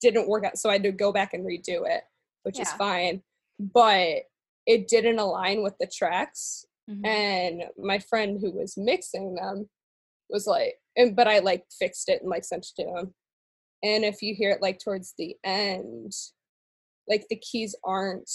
[0.00, 2.02] didn't work out, so I had to go back and redo it,
[2.44, 2.62] which yeah.
[2.62, 3.22] is fine.
[3.60, 4.22] But
[4.66, 7.04] it didn't align with the tracks, mm-hmm.
[7.04, 9.68] and my friend who was mixing them
[10.30, 13.14] was like, and but I like fixed it and like sent it to him.
[13.82, 16.12] And if you hear it like towards the end,
[17.08, 18.30] like the keys aren't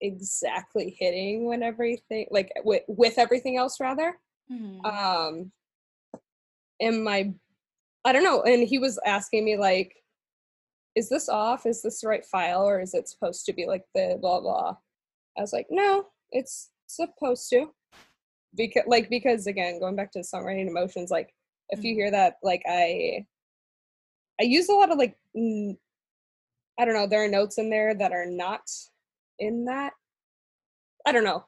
[0.00, 4.18] exactly hitting when everything like with with everything else rather
[4.50, 4.84] mm-hmm.
[4.84, 5.50] um
[6.80, 7.32] and my
[8.04, 9.94] i don't know and he was asking me like
[10.94, 13.84] is this off is this the right file or is it supposed to be like
[13.94, 14.76] the blah blah
[15.36, 17.70] i was like no it's supposed to
[18.56, 21.34] because like because again going back to songwriting emotions like
[21.70, 22.00] if you mm-hmm.
[22.00, 23.24] hear that like i
[24.40, 25.76] i use a lot of like n-
[26.78, 28.62] i don't know there are notes in there that are not
[29.38, 29.92] in that?
[31.06, 31.44] I don't know.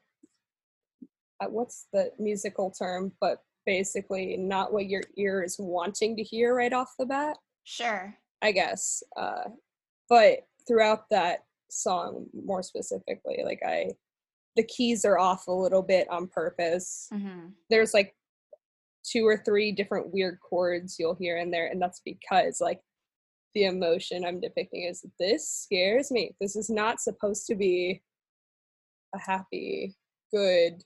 [1.40, 6.54] Uh, what's the musical term but basically not what your ear is wanting to hear
[6.54, 7.36] right off the bat?
[7.64, 8.14] Sure.
[8.42, 9.44] I guess uh
[10.08, 13.90] but throughout that song more specifically like i
[14.56, 17.06] the keys are off a little bit on purpose.
[17.12, 17.48] Mm-hmm.
[17.68, 18.14] there's like
[19.04, 22.80] two or three different weird chords you'll hear in there and that's because like
[23.54, 28.00] the emotion i'm depicting is this scares me this is not supposed to be
[29.14, 29.96] a happy,
[30.32, 30.82] good,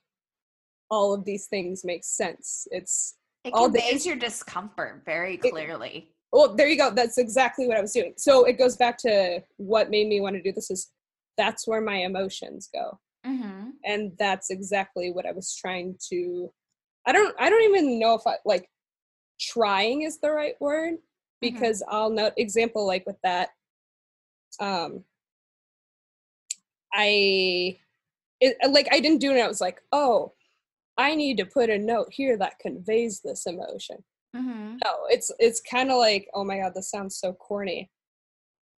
[0.90, 2.66] all of these things make sense.
[2.70, 5.96] It's it conveys your discomfort very clearly.
[5.96, 6.90] It, well, there you go.
[6.90, 8.14] That's exactly what I was doing.
[8.16, 10.90] So it goes back to what made me want to do this is
[11.36, 12.98] that's where my emotions go.
[13.26, 13.70] Mm-hmm.
[13.84, 16.50] And that's exactly what I was trying to
[17.06, 18.68] I don't I don't even know if I like
[19.40, 20.94] trying is the right word.
[21.52, 21.94] Because mm-hmm.
[21.94, 23.50] I'll note example like with that
[24.60, 25.04] um
[26.92, 27.78] I
[28.40, 30.32] it, like I didn't do it I was like, "Oh,
[30.96, 34.04] I need to put a note here that conveys this emotion."
[34.36, 34.76] Mm-hmm.
[34.84, 37.90] No, it's it's kind of like, "Oh my god, this sounds so corny."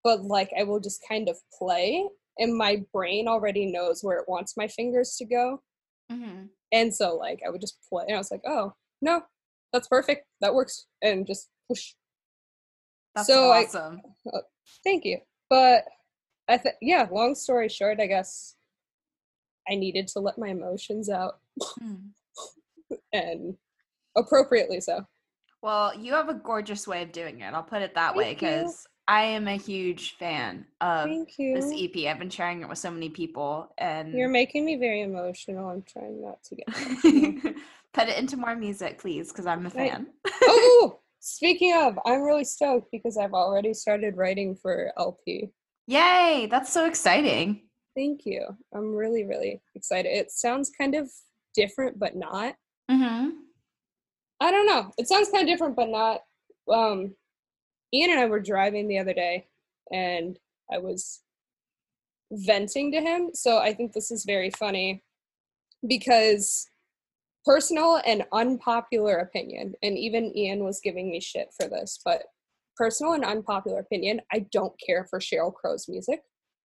[0.05, 2.07] But like I will just kind of play
[2.39, 5.63] and my brain already knows where it wants my fingers to go.
[6.11, 6.47] Mm-hmm.
[6.73, 9.23] And so like I would just play and I was like, "Oh, no,
[9.73, 10.27] that's perfect.
[10.41, 11.95] That works." And just push.
[13.15, 14.01] That's so awesome.
[14.27, 14.41] I, uh,
[14.83, 15.19] thank you.
[15.51, 15.85] But
[16.49, 18.57] I think yeah, long story short, I guess
[19.69, 21.39] I needed to let my emotions out.
[21.83, 22.11] Mm.
[23.13, 23.57] and
[24.17, 25.07] appropriately so.
[25.63, 27.55] Well, you have a gorgeous way of doing it.
[27.55, 32.07] I'll put it that Thank way because I am a huge fan of this EP.
[32.07, 35.69] I've been sharing it with so many people and You're making me very emotional.
[35.69, 37.57] I'm trying not to get
[37.95, 40.09] Put it into more music, please, because I'm a fan.
[40.43, 45.51] oh, speaking of, I'm really stoked because I've already started writing for LP.
[45.87, 47.63] Yay, that's so exciting.
[47.97, 48.47] Thank you.
[48.75, 50.11] I'm really, really excited.
[50.11, 51.11] It sounds kind of
[51.55, 52.57] different, but not.
[52.91, 53.31] Mm-hmm.
[54.41, 54.93] I don't know.
[54.99, 56.21] It sounds kind of different, but not.
[56.71, 57.15] Um,
[57.95, 59.47] Ian and I were driving the other day,
[59.91, 60.39] and
[60.71, 61.21] I was
[62.33, 63.31] venting to him.
[63.33, 65.03] So I think this is very funny
[65.87, 66.67] because
[67.45, 72.25] personal and unpopular opinion, and even Ian was giving me shit for this, but
[72.77, 76.21] personal and unpopular opinion, I don't care for Sheryl Crow's music.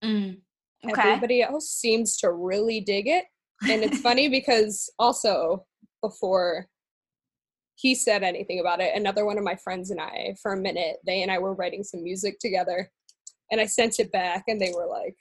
[0.04, 0.38] Mm,
[0.86, 1.02] okay.
[1.02, 3.26] Everybody else seems to really dig it.
[3.68, 5.66] And it's funny because also
[6.02, 6.68] before
[7.76, 10.98] he said anything about it, another one of my friends and I, for a minute,
[11.06, 12.90] they and I were writing some music together.
[13.52, 15.16] And I sent it back and they were like,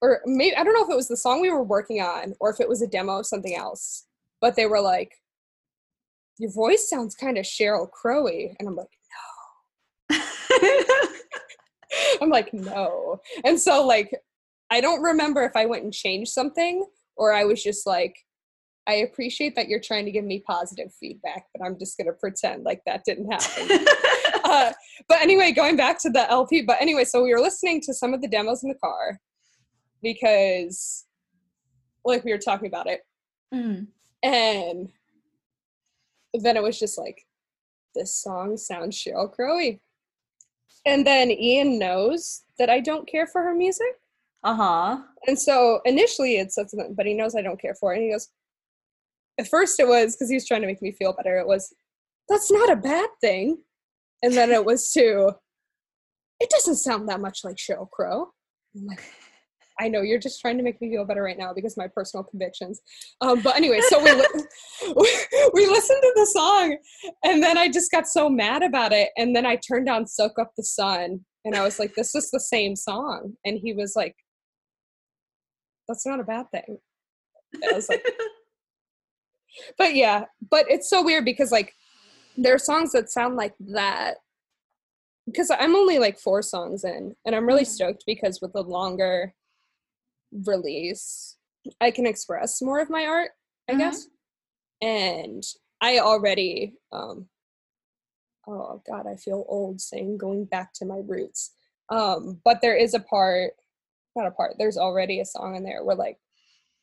[0.00, 2.50] or maybe I don't know if it was the song we were working on or
[2.50, 4.06] if it was a demo of something else,
[4.40, 5.12] but they were like,
[6.38, 8.54] your voice sounds kind of Sheryl Crowy.
[8.58, 8.88] And I'm like,
[10.10, 10.18] no.
[12.22, 13.20] I'm like, no.
[13.44, 14.10] And so, like,
[14.70, 16.86] I don't remember if I went and changed something
[17.16, 18.14] or I was just like,
[18.86, 22.14] I appreciate that you're trying to give me positive feedback, but I'm just going to
[22.14, 23.86] pretend like that didn't happen.
[24.44, 24.72] uh,
[25.08, 28.14] but anyway, going back to the LP, but anyway, so we were listening to some
[28.14, 29.20] of the demos in the car
[30.02, 31.06] because,
[32.04, 33.00] like, we were talking about it.
[33.54, 33.86] Mm.
[34.22, 34.88] And
[36.34, 37.24] then it was just like,
[37.94, 39.80] this song sounds Sheryl Crowy.
[40.86, 43.86] And then Ian knows that I don't care for her music.
[44.44, 44.98] Uh huh.
[45.26, 47.96] And so initially it says something, but he knows I don't care for it.
[47.96, 48.28] And he goes,
[49.38, 51.38] at first it was because he was trying to make me feel better.
[51.38, 51.74] It was,
[52.28, 53.58] that's not a bad thing.
[54.22, 55.32] And then it was to,
[56.40, 58.30] it doesn't sound that much like Sheryl Crow.
[58.76, 59.02] I'm like,
[59.80, 62.24] I know you're just trying to make me feel better right now because my personal
[62.24, 62.80] convictions.
[63.20, 64.26] Um, but anyway, so we, li-
[65.54, 66.76] we listened to the song,
[67.24, 70.38] and then I just got so mad about it, and then I turned on "Soak
[70.38, 73.94] Up the Sun," and I was like, "This is the same song," and he was
[73.94, 74.16] like,
[75.86, 76.78] "That's not a bad thing."
[77.56, 78.04] I was like,
[79.78, 81.72] but yeah, but it's so weird because like
[82.36, 84.16] there are songs that sound like that
[85.26, 87.70] because I'm only like four songs in, and I'm really mm-hmm.
[87.70, 89.34] stoked because with the longer
[90.32, 91.36] release,
[91.80, 93.30] I can express more of my art,
[93.68, 93.80] I mm-hmm.
[93.80, 94.08] guess.
[94.80, 95.42] And
[95.80, 97.26] I already, um,
[98.46, 101.52] oh God, I feel old saying going back to my roots.
[101.90, 103.52] Um, but there is a part,
[104.14, 106.18] not a part, there's already a song in there where like,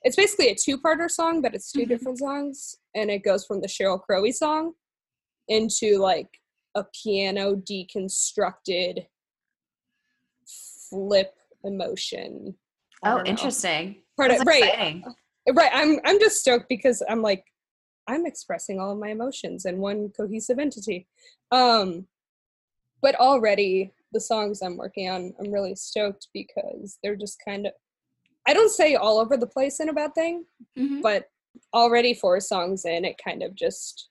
[0.03, 1.89] it's basically a two-parter song, but it's 2 mm-hmm.
[1.89, 4.73] different songs, and it goes from the Sheryl Crow song
[5.47, 6.29] into like
[6.75, 9.05] a piano deconstructed
[10.89, 11.33] flip
[11.63, 12.55] emotion
[13.05, 14.01] Oh, interesting.
[14.17, 15.03] Part of right, exciting.
[15.53, 15.71] right.
[15.73, 17.45] I'm I'm just stoked because I'm like
[18.07, 21.07] I'm expressing all of my emotions in one cohesive entity.
[21.51, 22.07] Um,
[23.01, 27.73] but already the songs I'm working on, I'm really stoked because they're just kind of
[28.47, 30.45] I don't say all over the place in a bad thing,
[30.77, 31.01] mm-hmm.
[31.01, 31.29] but
[31.73, 34.09] already four songs in, it kind of just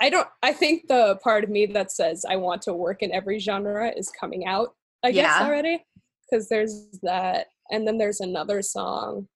[0.00, 3.12] I don't I think the part of me that says I want to work in
[3.12, 4.74] every genre is coming out,
[5.04, 5.22] I yeah.
[5.22, 5.84] guess already.
[6.28, 9.28] Because there's that and then there's another song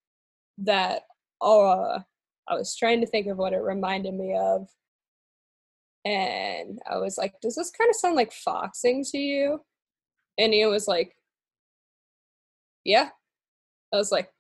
[0.59, 1.03] that
[1.41, 2.01] uh,
[2.49, 4.69] I was trying to think of what it reminded me of.
[6.05, 9.61] And I was like, does this kind of sound like foxing to you?
[10.39, 11.15] And he was like,
[12.85, 13.11] yeah.
[13.93, 14.31] I was like,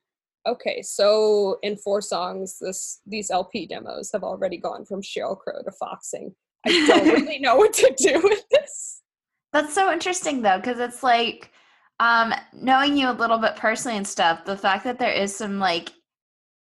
[0.46, 5.62] okay, so in four songs, this these LP demos have already gone from Sheryl Crow
[5.62, 6.34] to foxing.
[6.66, 9.02] I don't really know what to do with this.
[9.52, 11.50] That's so interesting though, because it's like
[12.00, 15.58] um, knowing you a little bit personally and stuff, the fact that there is some
[15.58, 15.92] like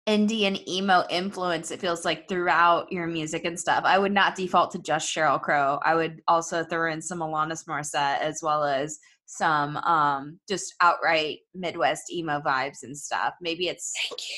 [0.08, 3.84] indie and emo influence it feels like throughout your music and stuff.
[3.84, 5.80] I would not default to just Sheryl Crow.
[5.84, 11.40] I would also throw in some Alanis Morissette as well as some um just outright
[11.54, 13.34] Midwest emo vibes and stuff.
[13.42, 14.38] Maybe it's Thank you.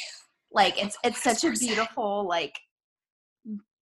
[0.52, 2.54] Like it's it's such a beautiful like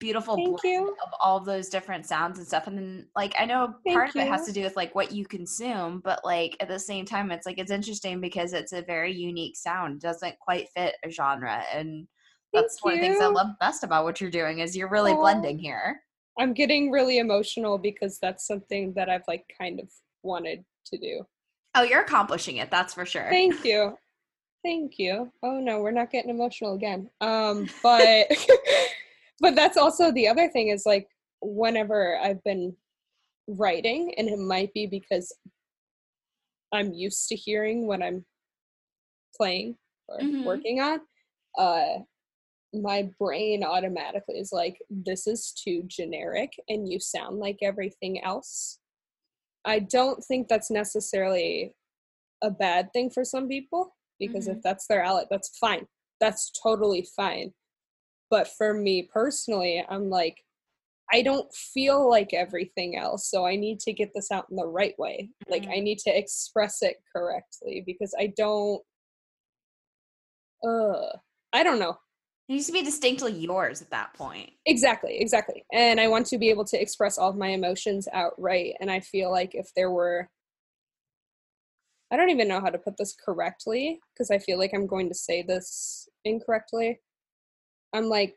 [0.01, 0.96] beautiful Thank you.
[1.05, 2.66] of all those different sounds and stuff.
[2.66, 4.22] And then like I know Thank part you.
[4.22, 7.05] of it has to do with like what you consume, but like at the same
[7.05, 9.96] time it's like it's interesting because it's a very unique sound.
[9.96, 11.62] It doesn't quite fit a genre.
[11.72, 12.09] And
[12.53, 14.88] that's Thank one of the things I love best about what you're doing is you're
[14.88, 15.20] really Aw.
[15.20, 16.01] blending here.
[16.38, 19.88] I'm getting really emotional because that's something that I've like kind of
[20.22, 21.26] wanted to do.
[21.74, 23.28] Oh, you're accomplishing it, that's for sure.
[23.30, 23.96] Thank you.
[24.64, 25.30] Thank you.
[25.42, 27.11] Oh no, we're not getting emotional again.
[27.20, 28.26] Um, but
[29.41, 31.09] but that's also the other thing is like
[31.43, 32.76] whenever I've been
[33.49, 35.34] writing, and it might be because
[36.72, 38.24] I'm used to hearing what I'm
[39.36, 39.76] playing
[40.09, 40.45] or Mhm.
[40.45, 41.01] working on,
[41.59, 42.01] uh
[42.72, 48.78] my brain automatically is like, this is too generic and you sound like everything else.
[49.64, 51.74] I don't think that's necessarily
[52.43, 55.88] a bad thing for some people because if that's their outlet, that's fine.
[56.20, 57.53] That's totally fine.
[58.31, 60.45] But for me personally, I'm like,
[61.12, 64.66] I don't feel like everything else, so I need to get this out in the
[64.66, 65.31] right way.
[65.49, 68.81] Like, I need to express it correctly because I don't.
[70.64, 71.16] Uh,
[71.53, 71.99] I don't know.
[72.49, 74.51] It needs to be distinctly yours at that point.
[74.66, 75.64] Exactly, exactly.
[75.72, 78.74] And I want to be able to express all of my emotions outright.
[78.81, 80.28] And I feel like if there were,
[82.12, 85.09] I don't even know how to put this correctly because I feel like I'm going
[85.09, 87.01] to say this incorrectly.
[87.93, 88.36] I'm like,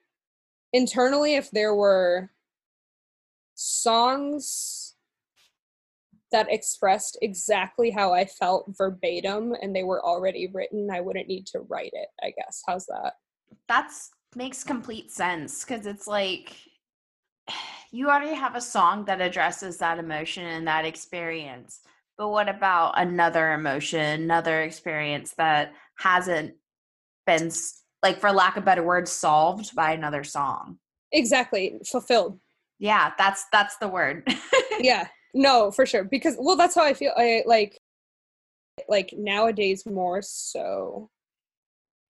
[0.71, 2.31] internally, if there were
[3.55, 4.95] songs
[6.31, 11.45] that expressed exactly how I felt verbatim and they were already written, I wouldn't need
[11.47, 12.63] to write it, I guess.
[12.65, 13.13] How's that?
[13.69, 16.55] That's makes complete sense because it's like
[17.91, 21.81] you already have a song that addresses that emotion and that experience.
[22.17, 26.55] But what about another emotion, another experience that hasn't
[27.25, 27.51] been
[28.03, 30.77] like for lack of better words solved by another song?
[31.11, 32.39] Exactly, fulfilled.
[32.79, 34.27] Yeah, that's that's the word.
[34.79, 35.07] yeah.
[35.33, 36.03] No for sure.
[36.03, 37.79] Because well that's how i feel i like
[38.87, 41.09] like nowadays more so.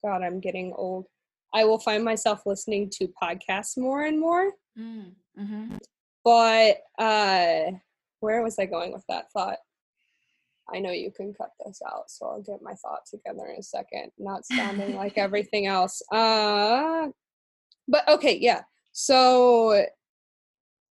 [0.04, 1.06] God i'm getting old.
[1.54, 4.52] I will find myself listening to podcasts more and more.
[4.78, 5.76] Mm, hmm
[6.24, 7.72] but uh
[8.22, 9.58] where was i going with that thought
[10.74, 13.64] i know you can cut this out so i'll get my thought together in a
[13.64, 17.08] second not sounding like everything else uh
[17.88, 18.62] but okay yeah
[18.92, 19.84] so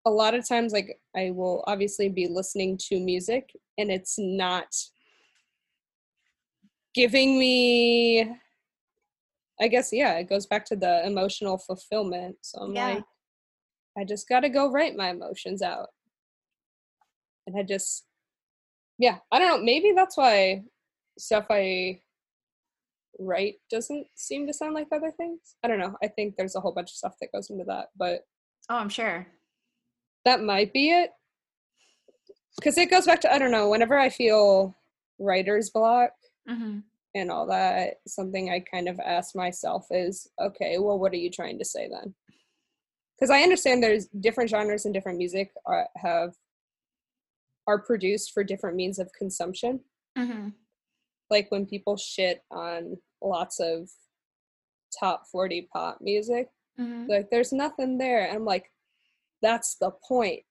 [0.05, 4.67] a lot of times like i will obviously be listening to music and it's not
[6.93, 8.29] giving me
[9.61, 12.87] i guess yeah it goes back to the emotional fulfillment so i'm Yeah.
[12.95, 13.03] like
[13.97, 15.89] i just got to go write my emotions out
[17.47, 18.05] and i just
[19.01, 20.61] yeah i don't know maybe that's why
[21.17, 21.99] stuff i
[23.19, 25.55] write doesn't seem to sound like other things.
[25.63, 27.87] I don't know i think there's a whole bunch of stuff that goes into that
[27.97, 28.21] but
[28.69, 29.27] Oh, I'm sure.
[30.23, 31.09] that might be it.
[32.57, 34.75] Because it goes back to i don't know whenever i feel
[35.19, 36.11] writer's block
[36.47, 36.79] hmm
[37.13, 41.29] and all that something i kind of ask myself is okay well what are you
[41.29, 42.13] trying to say then?
[43.15, 46.33] Because i understand there's different genres and different music are, have
[47.67, 49.79] are produced for different means of consumption.
[50.17, 50.49] Hmm
[51.29, 53.89] like when people shit on lots of
[54.99, 58.69] top 40 pop music hmm like there's nothing there and i'm like
[59.41, 60.41] that's the point.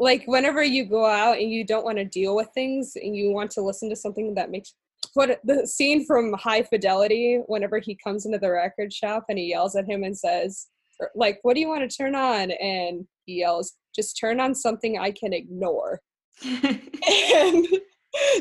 [0.00, 3.30] Like whenever you go out and you don't want to deal with things and you
[3.30, 4.74] want to listen to something that makes
[5.14, 9.50] what the scene from high fidelity whenever he comes into the record shop and he
[9.50, 10.68] yells at him and says
[11.14, 12.50] like what do you want to turn on?
[12.52, 16.00] And he yells just turn on something i can ignore
[16.44, 17.66] and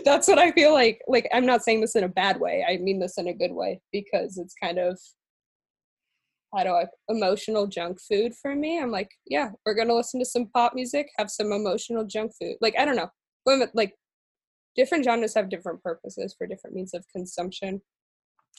[0.05, 2.77] that's what i feel like like i'm not saying this in a bad way i
[2.77, 4.97] mean this in a good way because it's kind of
[6.55, 8.79] how do I emotional junk food for me.
[8.79, 12.57] I'm like, yeah, we're gonna listen to some pop music, have some emotional junk food.
[12.61, 13.09] Like I don't know,
[13.45, 13.93] women like
[14.75, 17.81] different genres have different purposes for different means of consumption.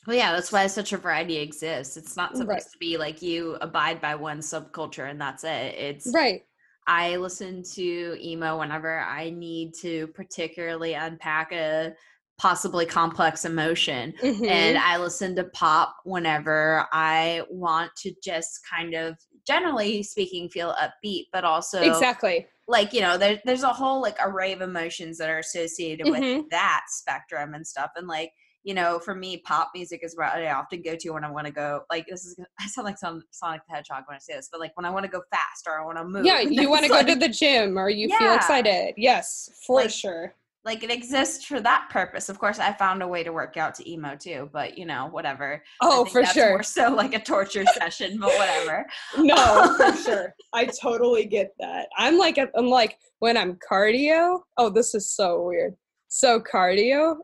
[0.07, 1.97] Well, yeah, that's why such a variety exists.
[1.97, 2.63] It's not supposed Right.
[2.63, 5.75] to be like you abide by one subculture and that's it.
[5.77, 6.43] It's Right.
[6.87, 11.95] I listen to emo whenever I need to particularly unpack a
[12.37, 14.13] possibly complex emotion.
[14.21, 14.47] Mhm.
[14.49, 20.75] And I listen to pop whenever I want to just kind of generally speaking feel
[20.75, 22.47] upbeat, but also exactly.
[22.67, 26.11] like, you know, there, there's a whole like array of emotions that are associated Mhm.
[26.39, 27.91] with that spectrum and stuff.
[27.97, 28.33] And like,
[28.65, 31.47] you know, for me, pop music is where I often go to when I want
[31.47, 31.83] to go.
[31.91, 34.61] Like this is, I sound like some Sonic the Hedgehog when I say this, but
[34.61, 36.25] like when I want to go fast or I want to move.
[36.25, 38.19] Yeah, you want to like, go to the gym or you yeah.
[38.19, 38.95] feel excited.
[38.97, 40.35] Yes, for like, sure.
[40.65, 42.31] Like it exists for that purpose.
[42.31, 45.09] Of course, I found a way to work out to emo too, but you know,
[45.11, 45.63] whatever.
[45.83, 46.51] Oh, for sure.
[46.51, 48.87] More so like a torture session, but whatever.
[49.19, 50.35] No, for sure.
[50.55, 51.89] I totally get that.
[51.99, 54.41] I'm like, I'm like when I'm cardio.
[54.57, 55.75] Oh, this is so weird.
[56.09, 57.17] So cardio,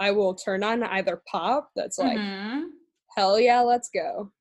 [0.00, 2.62] I will turn on either pop that's like, mm-hmm.
[3.16, 4.32] hell yeah, let's go.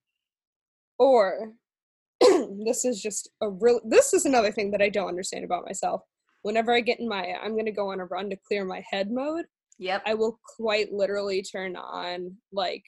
[0.97, 1.51] Or
[2.65, 6.01] this is just a real, this is another thing that I don't understand about myself.
[6.43, 8.81] Whenever I get in my, I'm going to go on a run to clear my
[8.89, 9.45] head mode.
[9.79, 10.03] Yep.
[10.05, 12.83] I will quite literally turn on like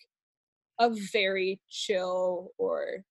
[0.79, 3.03] a very chill or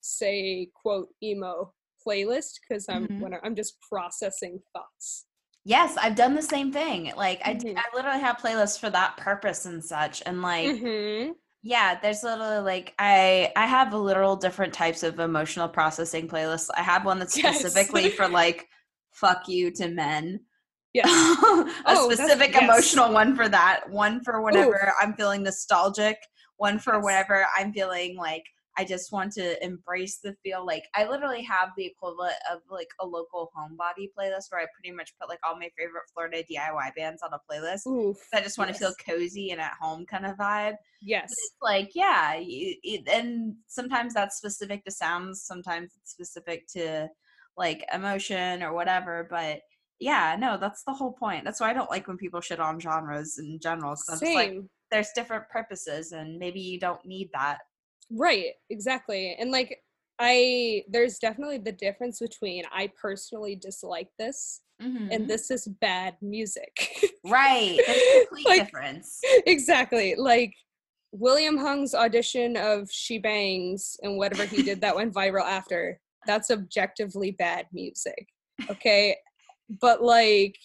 [0.00, 1.72] say quote emo
[2.06, 3.20] playlist because I'm mm-hmm.
[3.20, 5.26] when I'm just processing thoughts.
[5.66, 7.12] Yes, I've done the same thing.
[7.16, 7.76] Like mm-hmm.
[7.76, 10.22] I, I literally have playlists for that purpose and such.
[10.24, 11.32] And like, mm-hmm.
[11.64, 16.68] yeah, there's literally like I I have literal different types of emotional processing playlists.
[16.76, 18.14] I have one that's specifically yes.
[18.14, 18.68] for like
[19.10, 20.40] fuck you to men.
[20.94, 21.04] Yeah.
[21.04, 22.62] a oh, specific yes.
[22.62, 23.82] emotional one for that.
[23.90, 25.02] One for whenever Ooh.
[25.02, 26.16] I'm feeling nostalgic.
[26.56, 27.04] One for yes.
[27.04, 28.44] whenever I'm feeling like
[28.78, 30.64] I just want to embrace the feel.
[30.64, 34.94] Like I literally have the equivalent of like a local homebody playlist where I pretty
[34.94, 37.86] much put like all my favorite Florida DIY bands on a playlist.
[37.86, 38.78] Oof, I just want yes.
[38.78, 40.74] to feel cozy and at home kind of vibe.
[41.00, 41.24] Yes.
[41.24, 45.42] It's like yeah, it, and sometimes that's specific to sounds.
[45.42, 47.08] Sometimes it's specific to
[47.56, 49.26] like emotion or whatever.
[49.30, 49.60] But
[49.98, 51.44] yeah, no, that's the whole point.
[51.44, 53.94] That's why I don't like when people shit on genres in general.
[53.94, 54.58] Because I'm like,
[54.90, 57.58] there's different purposes, and maybe you don't need that
[58.10, 59.36] Right, exactly.
[59.38, 59.78] And like
[60.18, 65.08] I there's definitely the difference between I personally dislike this mm-hmm.
[65.10, 66.72] and this is bad music.
[67.24, 67.78] right.
[68.28, 69.20] Complete like, difference.
[69.46, 70.14] Exactly.
[70.16, 70.54] Like
[71.12, 75.98] William Hung's audition of She Bangs and whatever he did that went viral after.
[76.26, 78.28] That's objectively bad music.
[78.70, 79.16] Okay.
[79.80, 80.56] but like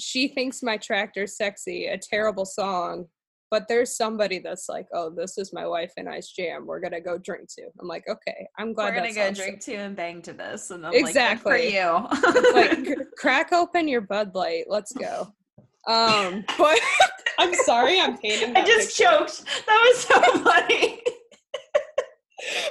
[0.00, 3.06] she thinks my tractor's sexy, a terrible song
[3.50, 6.66] but there's somebody that's like, oh, this is my wife and I's jam.
[6.66, 7.62] We're gonna go drink to.
[7.80, 8.94] I'm like, okay, I'm glad.
[8.94, 12.86] We're gonna go drink to and bang to this, and I'm exactly like, for you.
[12.86, 14.64] like, crack open your Bud Light.
[14.68, 15.32] Let's go.
[15.86, 16.78] Um, but
[17.38, 18.54] I'm sorry, I'm painting.
[18.54, 19.10] I just picture.
[19.10, 19.44] choked.
[19.66, 21.00] That was so funny.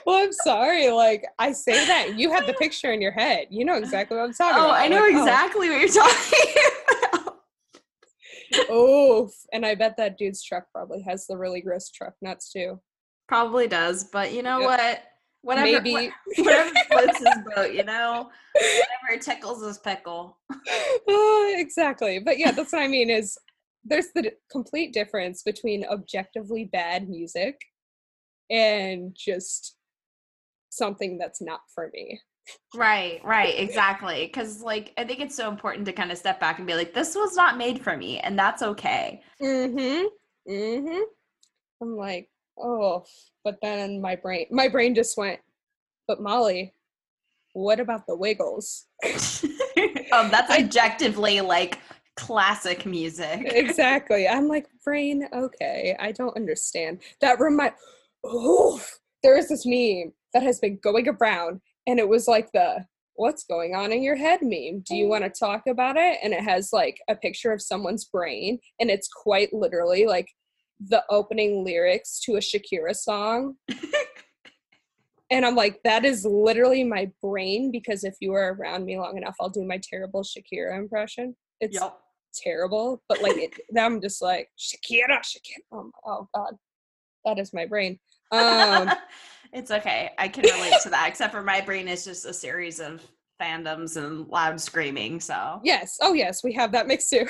[0.05, 0.91] well, I'm sorry.
[0.91, 3.47] Like I say that you have the picture in your head.
[3.49, 4.79] You know exactly what I'm talking oh, about.
[4.79, 5.21] I know like, oh.
[5.21, 5.71] exactly oh.
[5.71, 6.63] what you're talking
[8.69, 12.79] oh, and I bet that dude's truck probably has the really gross truck nuts too.
[13.27, 14.67] Probably does, but you know yep.
[14.67, 15.03] what?
[15.41, 16.11] Whatever, Maybe.
[16.37, 20.37] whatever floats his boat, you know, whatever tickles his pickle.
[20.49, 23.09] Uh, exactly, but yeah, that's what I mean.
[23.09, 23.37] Is
[23.83, 27.59] there's the complete difference between objectively bad music
[28.49, 29.75] and just
[30.69, 32.19] something that's not for me.
[32.75, 34.25] Right, right, exactly.
[34.25, 36.93] Because, like, I think it's so important to kind of step back and be like,
[36.93, 39.21] this was not made for me, and that's okay.
[39.41, 40.51] Mm hmm.
[40.51, 41.01] Mm hmm.
[41.81, 43.03] I'm like, oh,
[43.43, 45.39] but then my brain, my brain just went,
[46.07, 46.73] but Molly,
[47.53, 48.85] what about the Wiggles?
[50.11, 51.79] um, that's objectively like
[52.15, 53.41] classic music.
[53.45, 54.27] exactly.
[54.27, 56.99] I'm like, brain, okay, I don't understand.
[57.21, 57.73] That remind,
[58.23, 58.81] oh,
[59.23, 62.85] there is this meme that has been going around and it was like the
[63.15, 64.41] what's going on in your head?
[64.43, 64.83] meme.
[64.85, 66.19] Do you want to talk about it?
[66.21, 70.29] and it has like a picture of someone's brain and it's quite literally like
[70.79, 73.55] the opening lyrics to a shakira song.
[75.29, 79.17] And i'm like that is literally my brain because if you are around me long
[79.17, 81.35] enough i'll do my terrible shakira impression.
[81.59, 81.97] It's yep.
[82.33, 86.53] terrible but like it, i'm just like shakira shakira oh, oh god
[87.25, 87.99] that is my brain.
[88.31, 88.89] Um
[89.57, 90.11] it's okay.
[90.17, 93.01] I can relate to that, except for my brain is just a series of
[93.41, 95.19] fandoms and loud screaming.
[95.19, 97.25] So yes, oh yes, we have that mix too.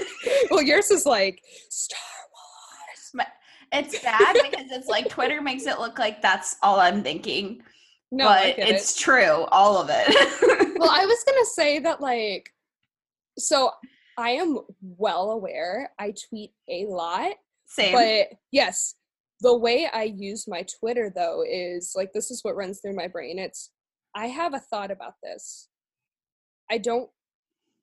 [0.50, 1.98] well, yours is like Star
[3.18, 3.26] Wars.
[3.72, 7.62] It's bad because it's like Twitter makes it look like that's all I'm thinking.
[8.10, 9.00] No, but it's it.
[9.00, 10.78] true, all of it.
[10.78, 12.50] well, I was gonna say that like,
[13.38, 13.70] so
[14.18, 17.32] I am well aware I tweet a lot.
[17.66, 17.94] Same.
[17.94, 18.94] But yes,
[19.42, 23.08] the way I use my Twitter though is like this is what runs through my
[23.08, 23.38] brain.
[23.38, 23.70] It's
[24.14, 25.68] I have a thought about this.
[26.70, 27.10] I don't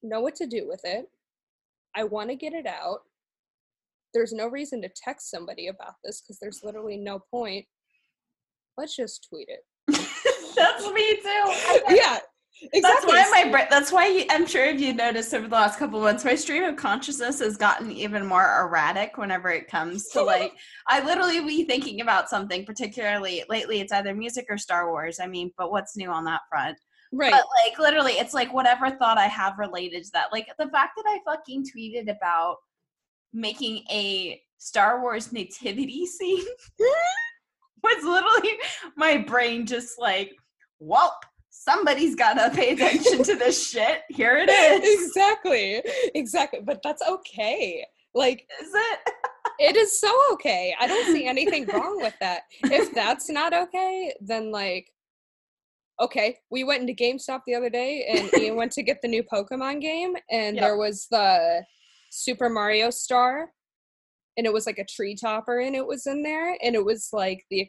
[0.02, 1.06] know what to do with it.
[1.96, 3.00] I want to get it out.
[4.14, 7.66] There's no reason to text somebody about this because there's literally no point.
[8.78, 9.66] Let's just tweet it.
[10.56, 11.96] That's me too.
[11.96, 12.20] yeah.
[12.62, 13.14] Exactly.
[13.14, 16.26] That's why my that's why I'm sure if you noticed over the last couple months,
[16.26, 20.54] my stream of consciousness has gotten even more erratic whenever it comes to like
[20.88, 23.80] I literally be thinking about something, particularly lately.
[23.80, 25.20] It's either music or Star Wars.
[25.22, 26.78] I mean, but what's new on that front?
[27.12, 27.32] Right.
[27.32, 30.32] But like literally, it's like whatever thought I have related to that.
[30.32, 32.58] Like the fact that I fucking tweeted about
[33.34, 36.46] making a Star Wars nativity scene
[37.84, 38.58] was literally
[38.98, 40.32] my brain just like,
[40.80, 41.14] whoop
[41.60, 44.02] somebody's gotta pay attention to this shit.
[44.10, 45.10] Here it is.
[45.10, 45.82] Exactly.
[46.16, 46.60] Exactly.
[46.64, 47.86] But that's okay.
[48.16, 49.00] Like is it?
[49.60, 50.74] it is so okay.
[50.80, 52.44] I don't see anything wrong with that.
[52.64, 54.88] If that's not okay, then like
[56.02, 59.22] okay, we went into GameStop the other day and Ian went to get the new
[59.22, 60.64] Pokemon game and yep.
[60.64, 61.64] there was the
[62.10, 63.50] Super Mario Star
[64.38, 67.10] and it was like a tree topper and it was in there and it was
[67.12, 67.68] like the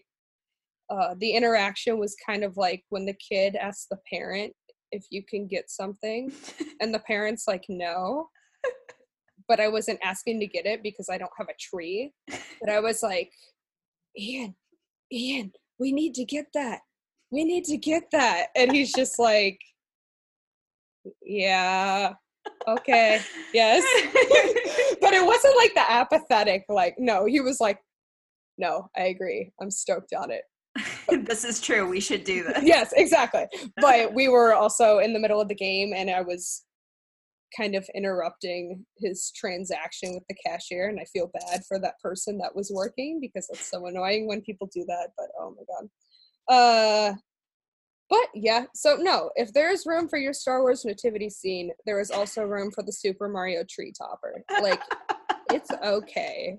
[0.90, 4.52] uh, the interaction was kind of like when the kid asks the parent
[4.92, 6.32] if you can get something
[6.80, 8.28] and the parent's like no
[9.48, 12.12] but i wasn't asking to get it because i don't have a tree
[12.60, 13.30] but i was like
[14.18, 14.54] ian
[15.12, 16.80] ian we need to get that
[17.30, 19.58] we need to get that and he's just like
[21.22, 22.12] yeah
[22.68, 23.20] okay
[23.54, 23.84] yes.
[25.00, 27.78] But it wasn't like the apathetic like no he was like
[28.58, 30.42] no i agree i'm stoked on it
[31.08, 31.88] this is true.
[31.88, 32.62] We should do this.
[32.62, 33.46] yes, exactly.
[33.80, 36.64] But we were also in the middle of the game and I was
[37.56, 42.38] kind of interrupting his transaction with the cashier and I feel bad for that person
[42.38, 47.12] that was working because it's so annoying when people do that, but oh my god.
[47.12, 47.14] Uh
[48.08, 52.10] but yeah, so no, if there's room for your Star Wars nativity scene, there is
[52.10, 54.42] also room for the Super Mario tree topper.
[54.60, 54.82] Like
[55.52, 56.58] it's okay.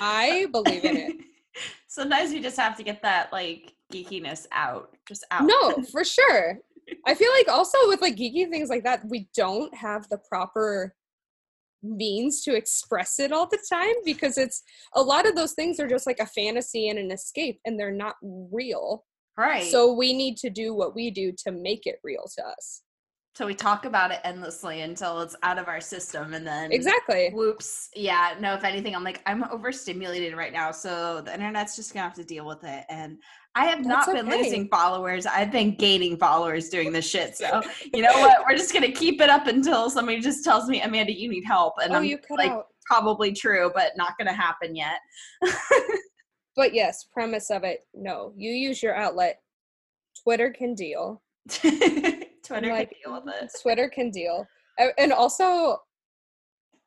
[0.00, 1.16] I believe in it
[1.88, 5.44] sometimes you just have to get that like geekiness out, just out.
[5.44, 6.58] No, for sure.
[7.06, 10.94] I feel like also with like geeky things like that, we don't have the proper
[11.82, 14.62] means to express it all the time because it's
[14.94, 17.92] a lot of those things are just like a fantasy and an escape and they're
[17.92, 19.04] not real.
[19.36, 19.70] Right.
[19.70, 22.82] So we need to do what we do to make it real to us.
[23.34, 27.30] So we talk about it endlessly until it's out of our system and then Exactly.
[27.32, 27.88] Whoops.
[27.94, 30.72] Yeah, no, if anything, I'm like, I'm overstimulated right now.
[30.72, 32.84] So the internet's just gonna have to deal with it.
[32.88, 33.18] And
[33.54, 34.42] I have That's not been okay.
[34.42, 35.26] losing followers.
[35.26, 37.36] I've been gaining followers doing this shit.
[37.36, 37.62] So
[37.94, 38.44] you know what?
[38.46, 41.74] We're just gonna keep it up until somebody just tells me, Amanda, you need help.
[41.82, 42.66] And oh, I'm like out.
[42.86, 44.98] probably true, but not gonna happen yet.
[46.56, 48.32] but yes, premise of it, no.
[48.36, 49.40] You use your outlet.
[50.24, 51.22] Twitter can deal.
[52.58, 53.50] Twitter like, can deal with it.
[53.62, 54.46] Twitter can deal.
[54.98, 55.78] And also,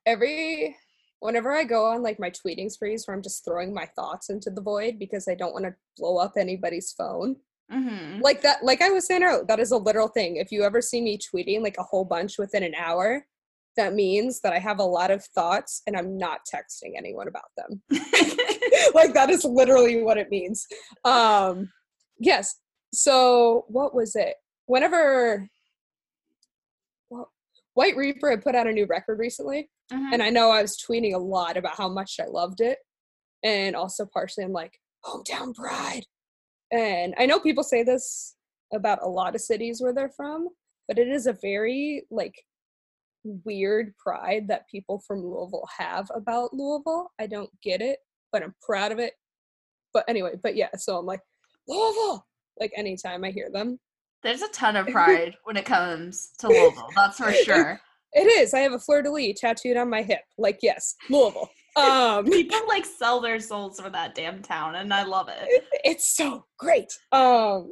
[0.05, 0.75] every
[1.23, 4.49] whenever I go on like my tweeting sprees where I'm just throwing my thoughts into
[4.49, 7.37] the void because I don't want to blow up anybody's phone.
[7.71, 8.19] Mm-hmm.
[8.19, 10.35] Like that, like I was saying earlier, that is a literal thing.
[10.35, 13.25] If you ever see me tweeting like a whole bunch within an hour,
[13.77, 17.43] that means that I have a lot of thoughts and I'm not texting anyone about
[17.55, 17.81] them.
[18.93, 20.67] like that is literally what it means.
[21.05, 21.69] Um,
[22.19, 22.59] yes.
[22.93, 24.35] So what was it?
[24.65, 25.47] Whenever
[27.73, 30.13] White Reaper had put out a new record recently, mm-hmm.
[30.13, 32.79] and I know I was tweeting a lot about how much I loved it,
[33.43, 36.05] and also partially I'm like hometown pride,
[36.71, 38.35] and I know people say this
[38.73, 40.49] about a lot of cities where they're from,
[40.87, 42.35] but it is a very like
[43.23, 47.11] weird pride that people from Louisville have about Louisville.
[47.19, 47.99] I don't get it,
[48.31, 49.13] but I'm proud of it.
[49.93, 51.21] But anyway, but yeah, so I'm like
[51.67, 52.25] Louisville.
[52.59, 53.79] Like anytime I hear them,
[54.23, 56.89] there's a ton of pride when it comes to Louisville.
[56.95, 57.79] That's for sure.
[58.13, 58.53] It is.
[58.53, 60.21] I have a fleur de lis tattooed on my hip.
[60.37, 61.49] Like, yes, Louisville.
[61.75, 65.63] Um, People like sell their souls for that damn town, and I love it.
[65.85, 66.93] It's so great.
[67.11, 67.71] Um,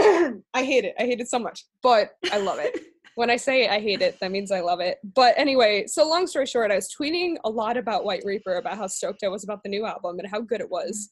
[0.00, 0.94] I hate it.
[0.98, 2.80] I hate it so much, but I love it.
[3.16, 4.98] When I say I hate it, that means I love it.
[5.14, 8.78] But anyway, so long story short, I was tweeting a lot about White Reaper, about
[8.78, 11.10] how stoked I was about the new album and how good it was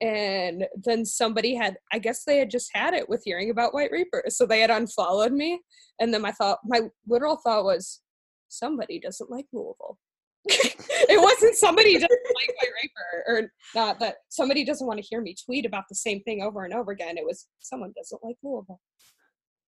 [0.00, 3.90] and then somebody had i guess they had just had it with hearing about white
[3.90, 5.60] reaper so they had unfollowed me
[6.00, 8.00] and then my thought my literal thought was
[8.48, 9.98] somebody doesn't like louisville
[10.46, 15.20] it wasn't somebody doesn't like white reaper or not that somebody doesn't want to hear
[15.20, 18.36] me tweet about the same thing over and over again it was someone doesn't like
[18.42, 18.80] louisville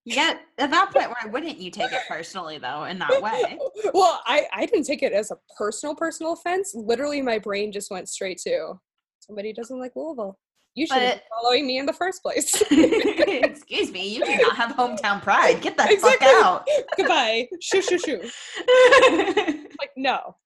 [0.05, 2.85] yeah, at that point, why wouldn't you take it personally though?
[2.85, 3.57] In that way.
[3.95, 6.72] well, I I didn't take it as a personal personal offense.
[6.74, 8.74] Literally, my brain just went straight to
[9.23, 10.39] somebody doesn't like Louisville.
[10.75, 12.55] You should have been following me in the first place.
[12.70, 15.61] Excuse me, you do not have hometown pride.
[15.61, 16.27] Get the exactly.
[16.27, 16.68] fuck out.
[16.97, 17.49] Goodbye.
[17.61, 18.20] Shoo shoo shoo.
[19.79, 20.37] like no.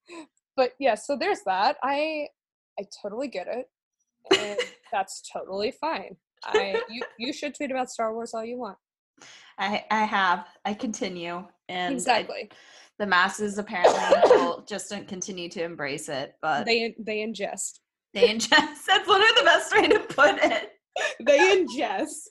[0.56, 1.76] But yeah, so there's that.
[1.82, 2.26] I
[2.78, 3.66] I totally get it.
[4.36, 4.58] And
[4.90, 6.16] that's totally fine.
[6.44, 8.78] I you, you should tweet about Star Wars all you want.
[9.58, 10.46] I I have.
[10.64, 11.44] I continue.
[11.68, 12.48] And exactly.
[12.50, 12.56] I,
[12.98, 17.78] the masses apparently will just don't continue to embrace it, but they they ingest.
[18.16, 18.48] They ingest.
[18.86, 20.72] That's literally the best way to put it.
[21.20, 22.28] they ingest.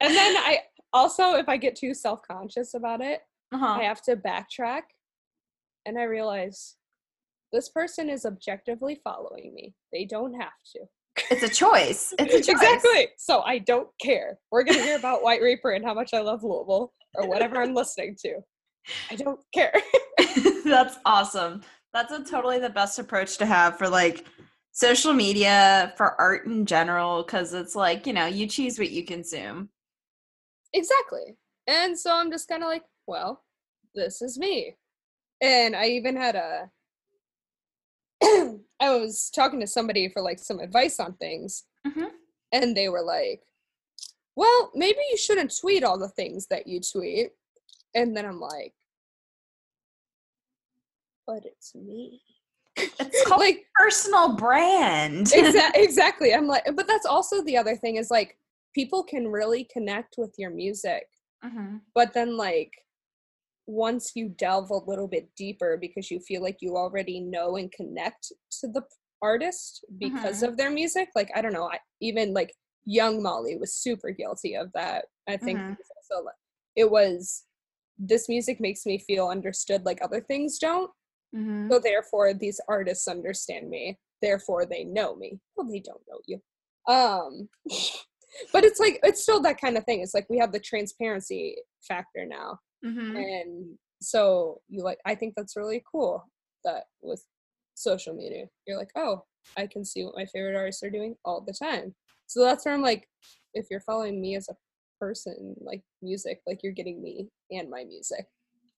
[0.00, 0.58] And then I
[0.92, 3.20] also, if I get too self conscious about it,
[3.52, 3.64] uh-huh.
[3.80, 4.82] I have to backtrack,
[5.86, 6.76] and I realize
[7.50, 9.74] this person is objectively following me.
[9.90, 10.80] They don't have to.
[11.30, 12.12] It's a choice.
[12.18, 12.48] It's a choice.
[12.48, 13.08] exactly.
[13.16, 14.38] So I don't care.
[14.50, 17.74] We're gonna hear about White Reaper and how much I love Louisville or whatever I'm
[17.74, 18.40] listening to.
[19.10, 19.74] I don't care.
[20.64, 21.62] That's awesome.
[21.94, 24.26] That's a totally the best approach to have for like
[24.72, 29.04] social media, for art in general, because it's like, you know, you choose what you
[29.04, 29.68] consume.
[30.72, 31.36] Exactly.
[31.66, 33.44] And so I'm just kind of like, well,
[33.94, 34.76] this is me.
[35.40, 36.70] And I even had a
[38.80, 42.06] I was talking to somebody for like some advice on things, mm-hmm.
[42.52, 43.42] and they were like,
[44.36, 47.30] "Well, maybe you shouldn't tweet all the things that you tweet."
[47.94, 48.74] And then I'm like,
[51.26, 52.22] "But it's me."
[53.00, 55.26] It's called like personal brand.
[55.26, 56.34] exa- exactly.
[56.34, 58.36] I'm like, but that's also the other thing is like
[58.74, 61.06] people can really connect with your music,
[61.44, 61.76] mm-hmm.
[61.94, 62.72] but then like
[63.66, 67.70] once you delve a little bit deeper because you feel like you already know and
[67.72, 68.82] connect to the
[69.22, 70.46] artist because mm-hmm.
[70.46, 72.52] of their music like i don't know I, even like
[72.84, 75.70] young molly was super guilty of that i think mm-hmm.
[75.70, 76.26] also,
[76.74, 77.44] it was
[77.98, 80.90] this music makes me feel understood like other things don't
[81.34, 81.70] mm-hmm.
[81.70, 86.40] so therefore these artists understand me therefore they know me well they don't know you
[86.92, 87.48] um
[88.52, 91.56] but it's like it's still that kind of thing it's like we have the transparency
[91.86, 93.16] factor now Mm-hmm.
[93.16, 96.24] And so you like, I think that's really cool
[96.64, 97.24] that with
[97.74, 99.22] social media, you're like, oh,
[99.56, 101.94] I can see what my favorite artists are doing all the time.
[102.26, 103.08] So that's where I'm like,
[103.54, 104.56] if you're following me as a
[105.00, 108.26] person, like music, like you're getting me and my music.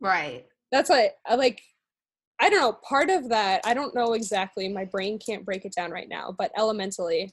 [0.01, 0.47] Right.
[0.73, 1.61] That's like, I like,
[2.41, 5.75] I don't know, part of that, I don't know exactly, my brain can't break it
[5.75, 7.31] down right now, but elementally,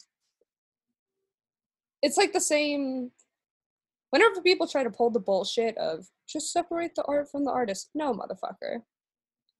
[2.01, 3.11] it's like the same
[4.11, 7.89] whenever people try to pull the bullshit of just separate the art from the artist,
[7.95, 8.81] no, motherfucker.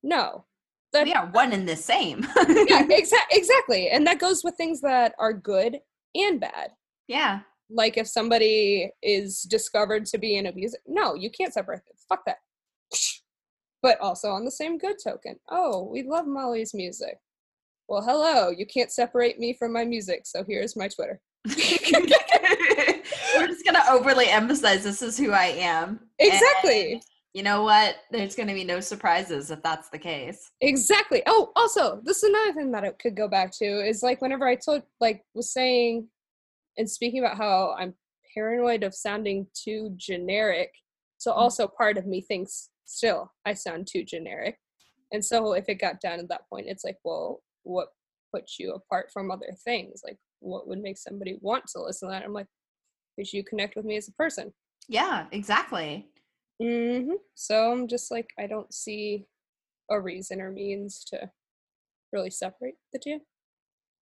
[0.03, 0.45] No.
[0.93, 2.27] That, we are one and the same.
[2.37, 3.89] yeah, exa- exactly.
[3.89, 5.79] And that goes with things that are good
[6.15, 6.71] and bad.
[7.07, 7.39] Yeah.
[7.69, 11.95] Like if somebody is discovered to be in abuse, no, you can't separate them.
[12.09, 12.37] Fuck that.
[13.81, 17.17] But also on the same good token, oh, we love Molly's music.
[17.87, 21.19] Well, hello, you can't separate me from my music, so here's my Twitter.
[21.47, 21.55] We're
[23.47, 25.99] just gonna overly emphasize this is who I am.
[26.19, 26.93] Exactly.
[26.93, 27.01] And
[27.33, 27.95] you know what?
[28.11, 30.51] There's gonna be no surprises if that's the case.
[30.61, 31.23] Exactly.
[31.25, 34.47] Oh, also, this is another thing that I could go back to is like whenever
[34.47, 36.07] I told like was saying
[36.77, 37.95] and speaking about how I'm
[38.33, 40.71] paranoid of sounding too generic.
[41.17, 41.37] So mm.
[41.37, 44.57] also part of me thinks still I sound too generic.
[45.11, 47.89] And so if it got down to that point, it's like, well, what
[48.33, 50.01] puts you apart from other things?
[50.05, 52.23] Like what would make somebody want to listen to that?
[52.23, 52.47] I'm like,
[53.15, 54.53] because you connect with me as a person.
[54.87, 56.07] Yeah, exactly.
[56.61, 57.13] Mm-hmm.
[57.35, 59.25] So I'm just like, I don't see
[59.89, 61.29] a reason or means to
[62.13, 63.19] really separate the two.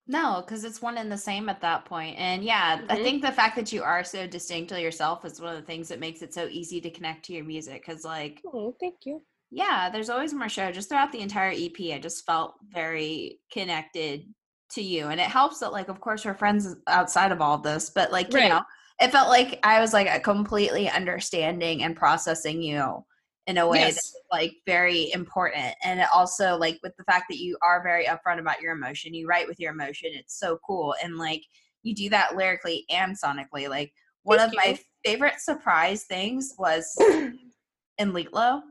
[0.08, 2.18] No, because it's one and the same at that point.
[2.18, 2.92] And yeah, mm-hmm.
[2.92, 5.90] I think the fact that you are so distinctly yourself is one of the things
[5.90, 7.86] that makes it so easy to connect to your music.
[7.86, 9.22] Because, like, oh, thank you.
[9.52, 10.72] Yeah, there's always more show.
[10.72, 14.26] Just throughout the entire EP, I just felt very connected
[14.72, 15.08] to you.
[15.08, 18.12] And it helps that, like, of course, we're friends outside of all of this, but,
[18.12, 18.44] like, right.
[18.44, 18.62] you know,
[19.02, 23.04] it felt like I was like completely understanding and processing you
[23.48, 23.96] in a way yes.
[23.96, 25.74] that's like very important.
[25.84, 29.14] And it also like with the fact that you are very upfront about your emotion,
[29.14, 30.12] you write with your emotion.
[30.14, 30.94] It's so cool.
[31.02, 31.42] And like
[31.82, 33.70] you do that lyrically and sonically.
[33.70, 33.94] Like
[34.24, 34.60] one Thank of you.
[34.72, 36.94] my favorite surprise things was
[37.98, 38.62] in Litlo,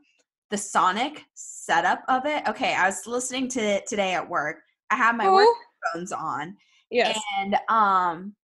[0.50, 2.46] the sonic setup of it.
[2.46, 4.58] Okay, I was listening to it today at work.
[4.90, 5.34] I had my oh.
[5.34, 5.48] work
[5.94, 6.54] phones on.
[6.90, 7.18] Yes.
[7.38, 8.34] And um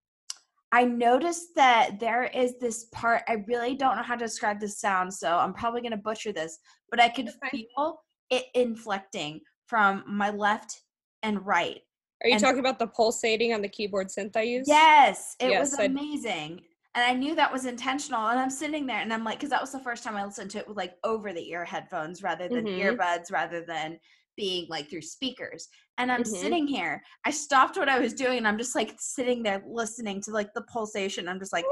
[0.73, 4.81] I noticed that there is this part, I really don't know how to describe this
[4.81, 6.59] sound, so I'm probably going to butcher this,
[6.91, 7.66] but I could okay.
[7.77, 8.01] feel
[8.31, 10.81] it inflecting from my left
[11.23, 11.81] and right.
[12.23, 14.66] Are you and talking about the pulsating on the keyboard synth I use?
[14.66, 16.62] Yes, it yes, was amazing.
[16.95, 18.29] And I knew that was intentional.
[18.29, 20.51] And I'm sitting there and I'm like, because that was the first time I listened
[20.53, 22.99] to it with like over the ear headphones rather than mm-hmm.
[22.99, 23.99] earbuds, rather than
[24.37, 25.68] being like through speakers.
[25.99, 26.35] And I'm mm-hmm.
[26.35, 27.03] sitting here.
[27.24, 30.53] I stopped what I was doing and I'm just like sitting there listening to like
[30.55, 31.28] the pulsation.
[31.28, 31.64] I'm just like,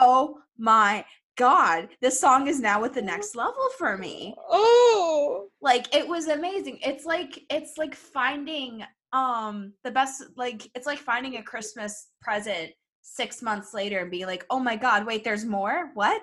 [0.00, 1.04] oh my
[1.36, 4.34] God, this song is now at the next level for me.
[4.48, 5.46] Oh.
[5.60, 6.80] Like it was amazing.
[6.84, 8.84] It's like it's like finding
[9.14, 12.72] um the best like it's like finding a Christmas present
[13.02, 15.90] six months later and be like, oh my god, wait, there's more.
[15.94, 16.22] What?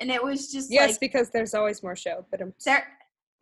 [0.00, 2.26] And it was just yes, like, because there's always more show.
[2.30, 2.86] But I'm there.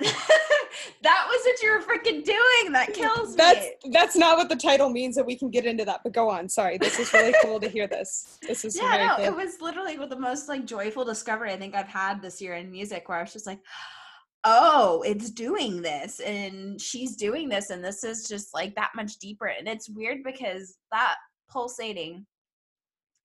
[1.03, 2.73] that was what you were freaking doing.
[2.73, 3.73] That kills that's, me.
[3.85, 6.01] That's that's not what the title means, and we can get into that.
[6.03, 6.49] But go on.
[6.49, 8.39] Sorry, this is really cool to hear this.
[8.43, 9.25] This is yeah, no, cool.
[9.27, 12.71] it was literally the most like joyful discovery I think I've had this year in
[12.71, 13.61] music, where I was just like,
[14.45, 19.19] oh, it's doing this, and she's doing this, and this is just like that much
[19.19, 19.47] deeper.
[19.47, 21.17] And it's weird because that
[21.51, 22.27] pulsating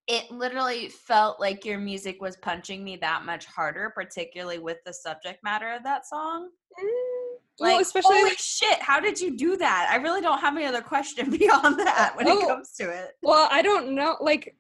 [0.08, 4.94] it literally felt like your music was punching me that much harder, particularly with the
[4.94, 6.50] subject matter of that song.
[6.80, 9.90] Mm, like, well, especially holy shit, how did you do that?
[9.92, 13.12] I really don't have any other question beyond that when oh, it comes to it.
[13.22, 14.16] Well, I don't know.
[14.22, 14.56] Like,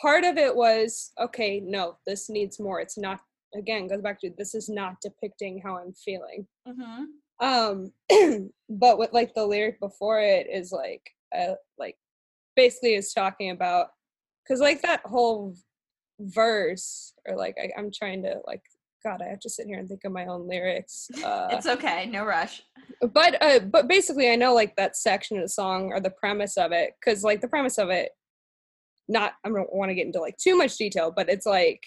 [0.00, 1.60] part of it was okay.
[1.60, 2.80] No, this needs more.
[2.80, 3.20] It's not.
[3.54, 6.46] Again, goes back to this is not depicting how I'm feeling.
[6.66, 7.04] Mm-hmm.
[7.46, 7.92] Um,
[8.70, 11.02] but with like the lyric before it is like,
[11.38, 11.96] uh, like
[12.56, 13.88] basically is talking about
[14.44, 15.54] because like that whole
[16.20, 18.62] verse or like I, i'm trying to like
[19.04, 22.06] god i have to sit here and think of my own lyrics uh, it's okay
[22.06, 22.62] no rush
[23.12, 26.56] but uh but basically i know like that section of the song or the premise
[26.56, 28.10] of it because like the premise of it
[29.08, 31.82] not i don't want to get into like too much detail but it's like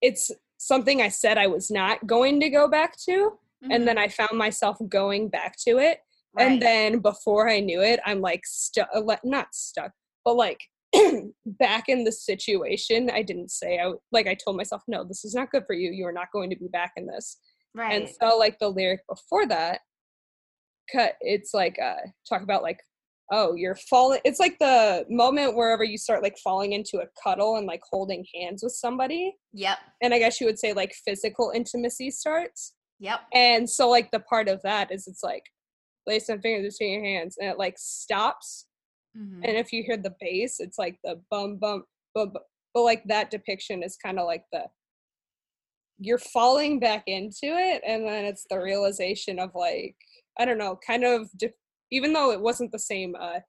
[0.00, 3.70] it's something i said i was not going to go back to mm-hmm.
[3.70, 4.04] and then mm-hmm.
[4.04, 5.98] i found myself going back to it
[6.34, 6.50] right.
[6.50, 8.88] and then before i knew it i'm like stuck
[9.24, 9.92] not stuck
[10.28, 10.60] but like
[11.46, 15.34] back in the situation i didn't say i like i told myself no this is
[15.34, 15.90] not good for you.
[15.90, 17.38] You are not going to be back in this.
[17.74, 17.94] Right.
[17.94, 19.80] and so like the lyric before that
[20.92, 22.80] cut it's like uh talk about like
[23.32, 27.56] oh you're falling it's like the moment wherever you start like falling into a cuddle
[27.56, 29.78] and like holding hands with somebody yep.
[30.02, 32.74] and i guess you would say like physical intimacy starts.
[33.00, 33.20] Yep.
[33.32, 35.44] And so like the part of that is it's like
[36.06, 38.66] lay some fingers between your hands and it like stops
[39.18, 39.40] Mm-hmm.
[39.44, 42.32] And if you hear the bass, it's like the bum bum bum.
[42.74, 44.64] But like that depiction is kind of like the
[46.00, 49.96] you're falling back into it, and then it's the realization of like
[50.38, 51.52] I don't know, kind of de-
[51.90, 53.40] even though it wasn't the same uh,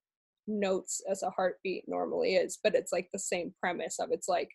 [0.47, 4.49] notes as a heartbeat normally is, but it's like the same premise of it's like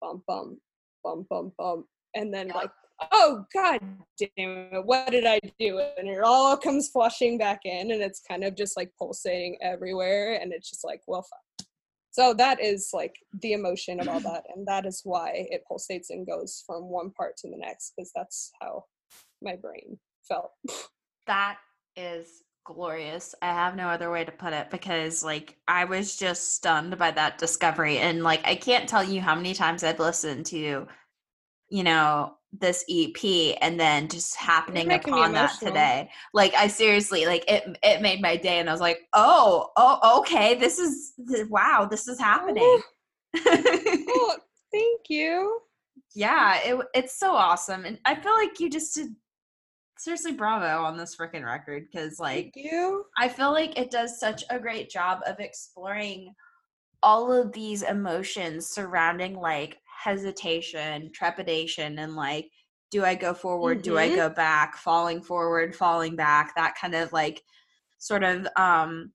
[0.00, 0.58] bum bum
[1.02, 1.84] bum bum bum,
[2.14, 2.70] and then like
[3.12, 3.80] oh god
[4.18, 4.28] damn
[4.72, 8.44] it what did i do and it all comes flushing back in and it's kind
[8.44, 11.68] of just like pulsating everywhere and it's just like well fuck.
[12.10, 16.10] so that is like the emotion of all that and that is why it pulsates
[16.10, 18.82] and goes from one part to the next because that's how
[19.42, 20.50] my brain felt
[21.26, 21.58] that
[21.96, 23.34] is glorious.
[23.40, 27.10] I have no other way to put it because like I was just stunned by
[27.12, 30.86] that discovery and like I can't tell you how many times I've listened to
[31.68, 36.10] you know this EP and then just happening upon that today.
[36.32, 40.20] Like I seriously like it it made my day and I was like, "Oh, oh
[40.20, 41.12] okay, this is
[41.48, 42.80] wow, this is happening."
[43.46, 44.36] Oh,
[44.72, 45.60] thank you.
[46.14, 49.08] Yeah, it it's so awesome and I feel like you just did
[49.98, 53.04] seriously bravo on this freaking record cuz like thank you.
[53.18, 56.34] I feel like it does such a great job of exploring
[57.02, 62.50] all of these emotions surrounding like hesitation, trepidation, and like,
[62.90, 63.78] do I go forward?
[63.78, 63.90] Mm-hmm.
[63.90, 64.16] Do I mm-hmm.
[64.16, 64.76] go back?
[64.76, 67.42] Falling forward, falling back, that kind of like
[67.98, 69.12] sort of um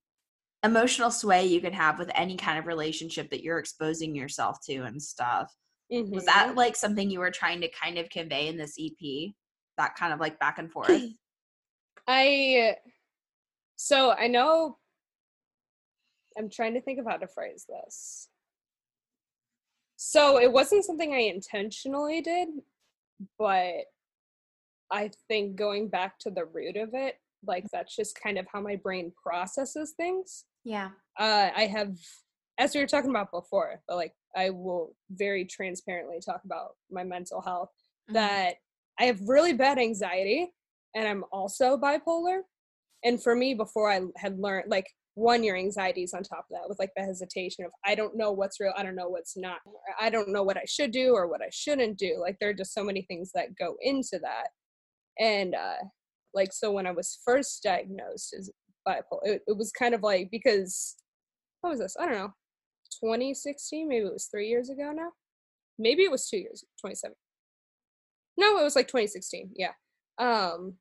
[0.63, 4.83] emotional sway you can have with any kind of relationship that you're exposing yourself to
[4.83, 5.53] and stuff.
[5.91, 6.13] Mm-hmm.
[6.13, 6.57] Was that mm-hmm.
[6.57, 9.31] like something you were trying to kind of convey in this EP?
[9.77, 10.91] That kind of like back and forth?
[12.07, 12.75] I
[13.75, 14.77] so I know
[16.37, 18.27] I'm trying to think of how to phrase this.
[20.05, 22.49] So it wasn't something I intentionally did,
[23.39, 23.85] but
[24.91, 27.15] I think going back to the root of it,
[27.47, 30.43] like that's just kind of how my brain processes things.
[30.65, 30.89] Yeah.
[31.17, 31.95] Uh, I have,
[32.57, 37.05] as we were talking about before, but like I will very transparently talk about my
[37.05, 37.71] mental health,
[38.09, 38.15] mm-hmm.
[38.15, 38.55] that
[38.99, 40.53] I have really bad anxiety
[40.93, 42.41] and I'm also bipolar.
[43.05, 46.67] And for me, before I had learned, like, one your anxieties on top of that
[46.67, 49.59] with like the hesitation of i don't know what's real i don't know what's not
[49.99, 52.17] i don't know what i should do or what i shouldn't do.
[52.19, 54.47] Like there are just so many things that go into that.
[55.19, 55.83] And uh
[56.33, 58.49] like so when i was first diagnosed as
[58.87, 60.95] bipolar it, it was kind of like because
[61.61, 61.95] what was this?
[61.99, 62.33] I don't know
[63.03, 65.09] 2016 maybe it was three years ago now?
[65.77, 67.15] Maybe it was two years 27
[68.37, 69.73] no it was like 2016 yeah.
[70.17, 70.77] Um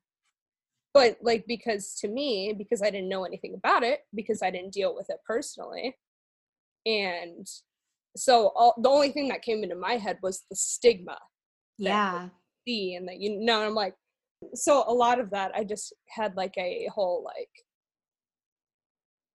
[0.93, 4.73] but like because to me because i didn't know anything about it because i didn't
[4.73, 5.95] deal with it personally
[6.85, 7.47] and
[8.15, 11.17] so all, the only thing that came into my head was the stigma
[11.77, 12.29] yeah
[12.67, 13.95] see and that you know i'm like
[14.53, 17.49] so a lot of that i just had like a whole like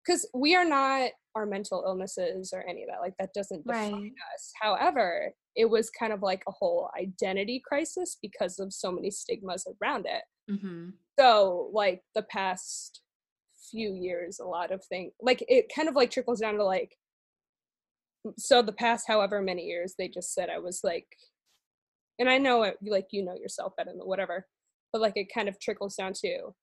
[0.05, 3.93] because we are not our mental illnesses or any of that like that doesn't define
[3.93, 4.13] right.
[4.35, 9.11] us however it was kind of like a whole identity crisis because of so many
[9.11, 10.91] stigmas around it mm-hmm.
[11.19, 13.03] so like the past
[13.71, 16.97] few years a lot of things like it kind of like trickles down to like
[18.39, 21.07] so the past however many years they just said i was like
[22.19, 24.47] and i know it like you know yourself better than whatever
[24.93, 26.55] but like it kind of trickles down to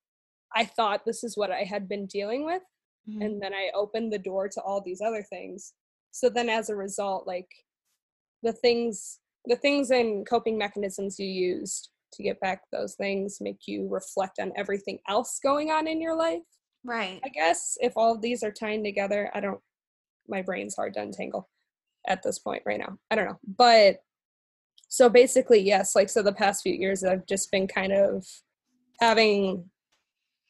[0.55, 2.63] i thought this is what i had been dealing with
[3.07, 3.21] mm-hmm.
[3.21, 5.73] and then i opened the door to all these other things
[6.11, 7.49] so then as a result like
[8.45, 13.67] the things the things and coping mechanisms you used to get back those things make
[13.67, 16.41] you reflect on everything else going on in your life?
[16.83, 17.19] Right.
[17.25, 19.59] I guess if all of these are tying together i don't
[20.27, 21.49] my brain's hard to untangle
[22.07, 22.97] at this point right now.
[23.09, 23.39] I don't know.
[23.57, 23.97] But
[24.87, 28.25] so basically yes like so the past few years i've just been kind of
[28.99, 29.65] having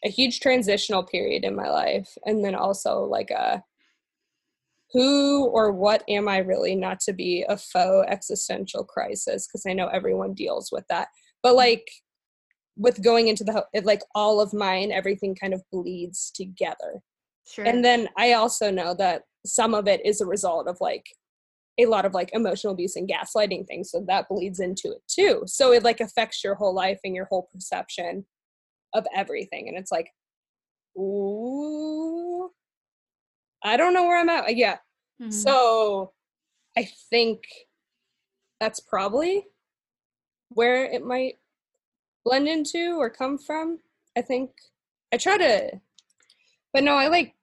[0.03, 3.63] a huge transitional period in my life and then also like a
[4.95, 9.45] who or what am i really not to be a faux existential crisis?
[9.45, 11.09] Because i know everyone deals with that.
[11.43, 11.57] But mm-hmm.
[11.57, 11.87] like
[12.77, 17.01] with going into the it, like all of mine everything kind of bleeds together.
[17.47, 17.65] Sure.
[17.65, 21.05] and then i also know that some of it is a result of like
[21.77, 25.43] a lot of like emotional abuse and gaslighting things so that bleeds into it too.
[25.45, 28.25] So it like affects your whole life and your whole perception
[28.93, 30.09] of everything and it's like
[30.97, 32.49] ooh
[33.61, 34.55] i don't know where i'm at.
[34.55, 34.77] Yeah
[35.22, 35.32] mm-hmm.
[35.32, 36.11] so
[36.78, 37.43] i think
[38.59, 39.45] that's probably
[40.49, 41.38] where it might
[42.24, 43.80] blend into or come from
[44.18, 44.51] i think
[45.13, 45.72] i try to
[46.74, 47.34] but no i like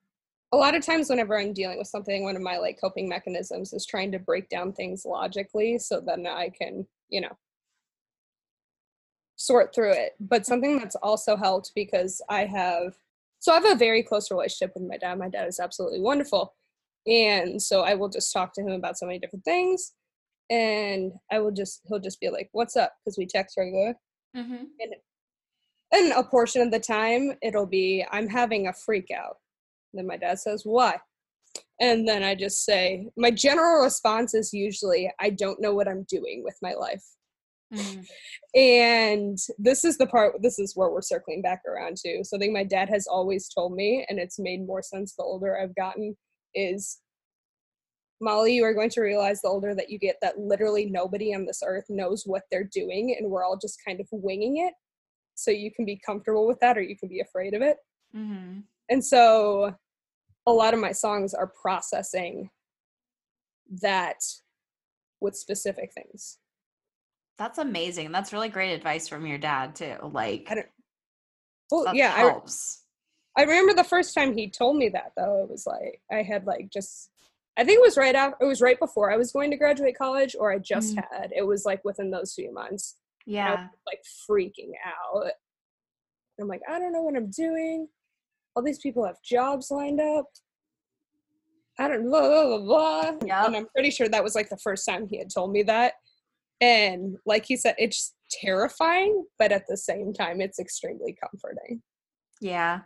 [0.52, 3.72] a lot of times whenever i'm dealing with something one of my like coping mechanisms
[3.72, 7.36] is trying to break down things logically so then i can you know
[9.36, 12.94] sort through it but something that's also helped because i have
[13.38, 16.54] so i have a very close relationship with my dad my dad is absolutely wonderful
[17.06, 19.92] and so i will just talk to him about so many different things
[20.50, 23.94] and i will just he'll just be like what's up because we text regular
[24.36, 24.64] mm-hmm.
[24.80, 24.94] and
[25.92, 29.36] and a portion of the time it'll be i'm having a freak out
[29.94, 30.98] then my dad says, Why?
[31.80, 36.04] And then I just say, My general response is usually, I don't know what I'm
[36.04, 37.04] doing with my life.
[37.72, 38.06] Mm.
[38.54, 42.22] And this is the part, this is where we're circling back around to.
[42.22, 45.74] Something my dad has always told me, and it's made more sense the older I've
[45.74, 46.16] gotten,
[46.54, 46.98] is
[48.20, 51.44] Molly, you are going to realize the older that you get that literally nobody on
[51.44, 54.74] this earth knows what they're doing, and we're all just kind of winging it.
[55.34, 57.78] So you can be comfortable with that, or you can be afraid of it.
[58.14, 58.60] Mm-hmm.
[58.90, 59.74] And so
[60.46, 62.50] a lot of my songs are processing
[63.80, 64.18] that
[65.20, 66.38] with specific things.
[67.38, 68.12] That's amazing.
[68.12, 69.96] That's really great advice from your dad too.
[70.02, 70.66] Like, I don't,
[71.70, 72.81] well, yeah, helps.
[72.81, 72.81] I,
[73.36, 75.42] I remember the first time he told me that though.
[75.42, 77.10] It was like I had like just,
[77.56, 79.96] I think it was right after, it was right before I was going to graduate
[79.96, 81.02] college, or I just mm.
[81.10, 81.32] had.
[81.34, 82.96] It was like within those few months.
[83.24, 85.30] Yeah, like freaking out.
[86.40, 87.86] I'm like, I don't know what I'm doing
[88.54, 90.26] all these people have jobs lined up.
[91.78, 93.02] I don't blah blah blah blah.
[93.24, 93.46] Yep.
[93.46, 95.94] And I'm pretty sure that was like the first time he had told me that.
[96.60, 101.82] And like he said, it's terrifying, but at the same time, it's extremely comforting.
[102.40, 102.80] Yeah.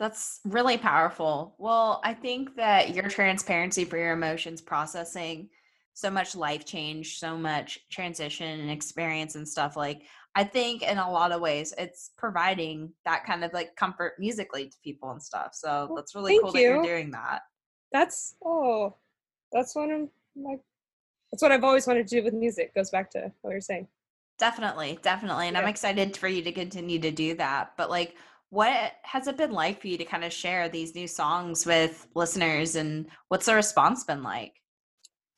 [0.00, 1.54] That's really powerful.
[1.58, 5.50] Well, I think that your transparency for your emotions processing
[5.92, 10.02] so much life change, so much transition and experience and stuff like
[10.34, 14.68] I think in a lot of ways it's providing that kind of like comfort musically
[14.68, 15.50] to people and stuff.
[15.52, 16.52] So well, that's really cool you.
[16.52, 17.42] that you're doing that.
[17.92, 18.96] That's oh,
[19.52, 20.56] that's one of my.
[21.30, 22.74] That's what I've always wanted to do with music.
[22.74, 23.86] Goes back to what you're saying.
[24.38, 25.62] Definitely, definitely, and yeah.
[25.62, 27.72] I'm excited for you to continue to do that.
[27.76, 28.16] But like,
[28.50, 32.06] what has it been like for you to kind of share these new songs with
[32.14, 34.54] listeners, and what's the response been like?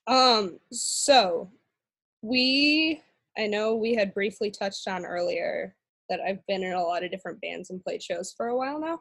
[0.07, 0.59] Um.
[0.73, 1.51] So
[2.23, 3.03] we
[3.39, 5.75] I know we had briefly touched on earlier
[6.09, 8.81] that I've been in a lot of different bands and played shows for a while
[8.81, 9.01] now.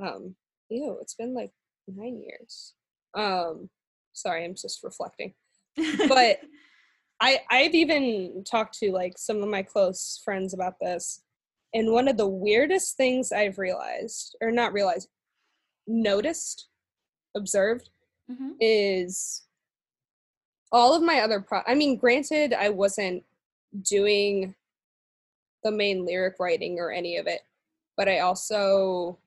[0.00, 0.34] Um,
[0.70, 1.50] ew, it's been like
[1.86, 2.74] nine years.
[3.14, 3.68] Um,
[4.12, 5.34] sorry, I'm just reflecting.
[6.08, 6.40] But
[7.20, 11.22] I I've even talked to like some of my close friends about this,
[11.74, 15.08] and one of the weirdest things I've realized, or not realized,
[15.88, 16.68] noticed,
[17.36, 17.90] observed,
[18.30, 18.52] mm-hmm.
[18.60, 19.42] is
[20.70, 23.24] all of my other pro I mean, granted, I wasn't
[23.82, 24.54] doing
[25.64, 27.40] the main lyric writing or any of it,
[27.96, 29.18] but I also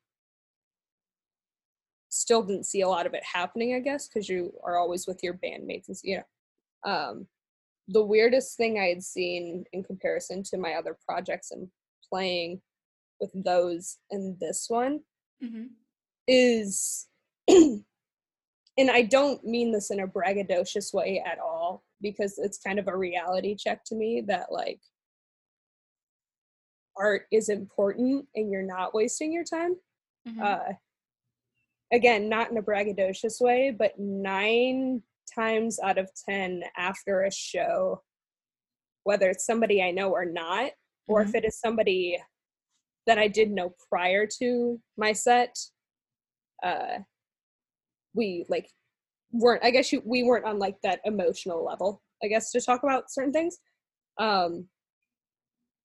[2.09, 5.21] still didn't see a lot of it happening, I guess, because you are always with
[5.21, 6.91] your bandmates and you know.
[6.91, 7.27] Um,
[7.89, 11.69] the weirdest thing I had seen in comparison to my other projects and
[12.09, 12.61] playing
[13.19, 14.99] with those and this one
[15.43, 15.65] mm-hmm.
[16.27, 17.07] is
[17.47, 17.83] and
[18.91, 22.95] I don't mean this in a braggadocious way at all because it's kind of a
[22.95, 24.79] reality check to me that like
[26.95, 29.75] art is important and you're not wasting your time.
[30.27, 30.41] Mm-hmm.
[30.41, 30.73] Uh,
[31.91, 35.01] again, not in a braggadocious way, but nine
[35.33, 38.01] times out of 10 after a show,
[39.03, 40.71] whether it's somebody I know or not,
[41.07, 41.29] or mm-hmm.
[41.29, 42.17] if it is somebody
[43.05, 45.55] that I did know prior to my set,
[46.63, 46.99] uh,
[48.13, 48.69] we like
[49.31, 52.83] weren't, I guess you, we weren't on like that emotional level, I guess, to talk
[52.83, 53.57] about certain things.
[54.19, 54.67] Um,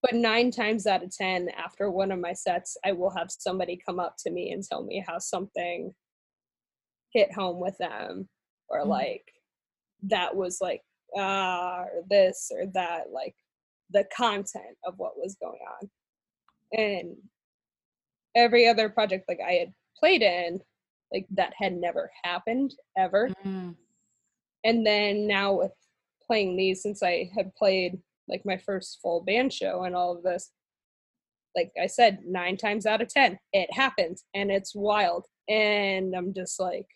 [0.02, 3.80] but nine times out of ten after one of my sets i will have somebody
[3.86, 5.94] come up to me and tell me how something
[7.12, 8.28] hit home with them
[8.68, 8.90] or mm-hmm.
[8.90, 9.32] like
[10.02, 10.82] that was like
[11.16, 13.34] ah or this or that like
[13.92, 15.90] the content of what was going on.
[16.78, 17.16] And
[18.34, 20.60] every other project like i had played in
[21.12, 23.28] like that had never happened ever.
[23.44, 23.70] Mm-hmm.
[24.64, 25.72] and then now with
[26.26, 27.98] playing these since i had played
[28.28, 30.50] like my first full band show and all of this
[31.54, 35.26] like i said nine times out of ten it happens and it's wild.
[35.48, 36.86] And i'm just like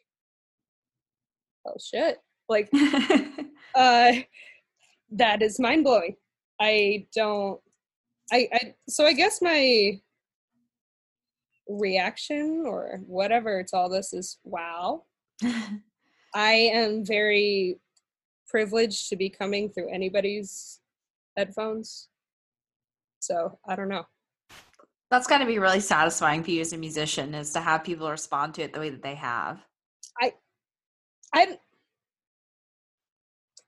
[1.66, 2.18] oh shit.
[2.48, 2.70] Like
[3.74, 4.12] uh
[5.10, 6.16] that is mind-blowing
[6.60, 7.60] i don't
[8.32, 10.00] I, I so i guess my
[11.68, 15.04] reaction or whatever to all this is wow
[16.34, 17.78] i am very
[18.48, 20.80] privileged to be coming through anybody's
[21.36, 22.08] headphones.
[23.20, 24.04] So I don't know.
[25.10, 28.10] That's got to be really satisfying for you as a musician is to have people
[28.10, 29.64] respond to it the way that they have.
[30.20, 30.32] I,
[31.32, 31.54] I'm,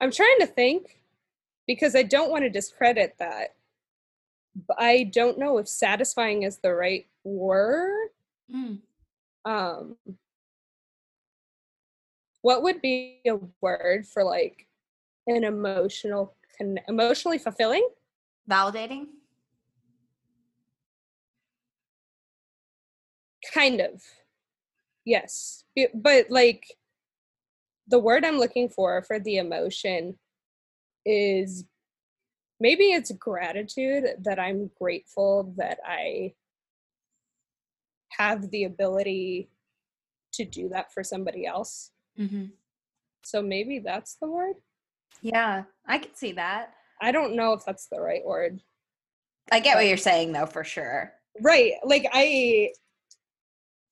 [0.01, 0.98] I'm trying to think
[1.69, 3.55] because I don't want to discredit that.
[4.67, 8.09] But I don't know if satisfying is the right word.
[8.53, 8.81] Mm.
[9.45, 9.97] Um,
[12.43, 14.67] what would be a word for like
[15.27, 17.87] an emotional con- emotionally fulfilling
[18.51, 19.07] validating
[23.53, 24.03] kind of
[25.05, 25.65] yes
[25.95, 26.65] but like
[27.89, 30.19] the word i'm looking for for the emotion
[31.09, 31.65] is
[32.61, 36.33] maybe it's gratitude that i'm grateful that i
[38.11, 39.49] have the ability
[40.33, 42.47] to do that for somebody else mm-hmm.
[43.25, 44.57] so maybe that's the word
[45.23, 46.73] yeah, I can see that.
[47.01, 48.61] I don't know if that's the right word.
[49.51, 51.13] I get what you're saying though, for sure.
[51.41, 51.73] Right.
[51.85, 52.73] Like I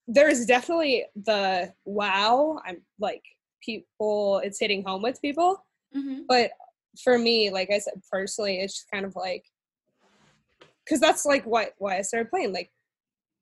[0.07, 3.23] there's definitely the wow, I'm like
[3.61, 5.65] people it's hitting home with people.
[5.95, 6.21] Mm-hmm.
[6.27, 6.51] But
[7.03, 9.45] for me, like I said personally, it's just kind of like
[10.87, 12.71] cuz that's like what why I started playing like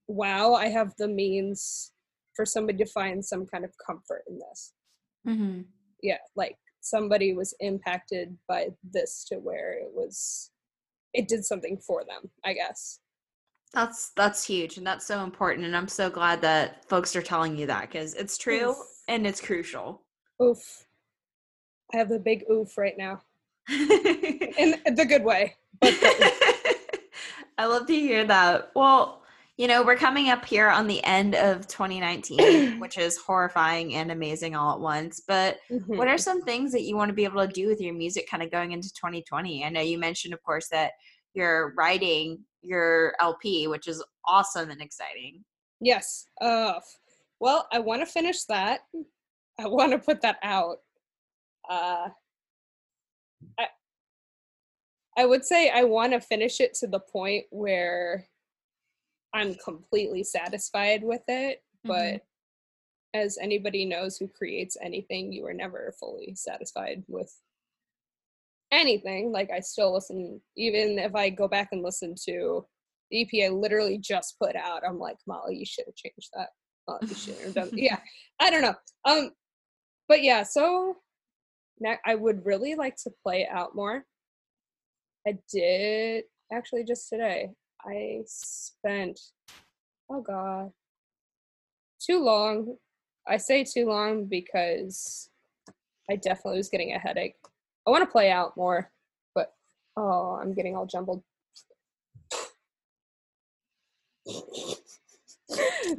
[0.08, 1.92] wow, I have the means
[2.36, 4.74] for somebody to find some kind of comfort in this.
[5.28, 5.62] Mm-hmm.
[6.04, 10.52] Yeah, like somebody was impacted by this to where it was
[11.14, 13.00] it did something for them i guess
[13.74, 17.58] that's that's huge and that's so important and i'm so glad that folks are telling
[17.58, 18.78] you that because it's true oof.
[19.08, 20.04] and it's crucial
[20.42, 20.86] oof
[21.94, 23.20] i have the big oof right now
[23.70, 25.56] in the good way
[27.58, 29.22] i love to hear that well
[29.58, 34.12] you know, we're coming up here on the end of 2019, which is horrifying and
[34.12, 35.22] amazing all at once.
[35.26, 35.96] But mm-hmm.
[35.96, 38.30] what are some things that you want to be able to do with your music
[38.30, 39.64] kind of going into 2020?
[39.64, 40.92] I know you mentioned, of course, that
[41.34, 45.44] you're writing your LP, which is awesome and exciting.
[45.80, 46.28] Yes.
[46.42, 46.80] Uh,
[47.40, 48.82] well, I want to finish that.
[49.58, 50.78] I want to put that out.
[51.70, 52.10] Uh,
[53.60, 53.68] I,
[55.18, 58.26] I would say I want to finish it to the point where
[59.34, 61.90] I'm completely satisfied with it, mm-hmm.
[61.90, 62.22] but
[63.14, 67.34] as anybody knows who creates anything, you are never fully satisfied with
[68.72, 69.32] anything.
[69.32, 72.66] Like I still listen, even if I go back and listen to
[73.12, 76.50] the EP I literally just put out, I'm like, Molly, you should have changed that.
[77.02, 77.70] You should have done.
[77.74, 78.00] yeah,
[78.40, 78.76] I don't know.
[79.06, 79.32] Um,
[80.08, 80.98] but yeah, so
[82.06, 84.06] I would really like to play out more.
[85.28, 87.50] I did actually just today.
[87.82, 89.20] I spent,
[90.10, 90.72] oh God,
[92.00, 92.78] too long.
[93.28, 95.30] I say too long because
[96.10, 97.36] I definitely was getting a headache.
[97.88, 98.92] I want to play out more,
[99.34, 99.54] but
[99.98, 101.24] oh, I'm getting all jumbled.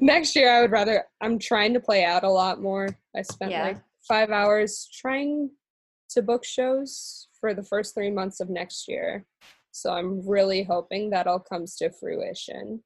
[0.00, 2.88] Next year, I would rather, I'm trying to play out a lot more.
[3.14, 3.62] I spent yeah.
[3.62, 3.78] like
[4.08, 5.50] five hours trying
[6.10, 9.24] to book shows for the first three months of next year.
[9.72, 12.82] So I'm really hoping that all comes to fruition.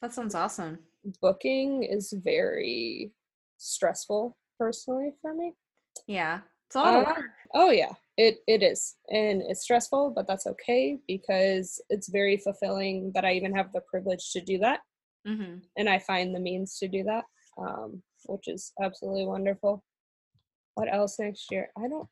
[0.00, 0.78] That sounds awesome.
[1.20, 3.12] booking is very
[3.58, 5.52] stressful personally for me.
[6.06, 6.40] Yeah.
[6.68, 7.30] It's a lot uh, of work.
[7.54, 7.92] Oh yeah.
[8.16, 8.96] It it is.
[9.10, 13.82] And it's stressful, but that's okay because it's very fulfilling that I even have the
[13.90, 14.80] privilege to do that.
[15.26, 15.58] Mm-hmm.
[15.76, 17.24] And I find the means to do that.
[17.58, 19.84] Um, which is absolutely wonderful.
[20.74, 21.68] What else next year?
[21.76, 22.08] I don't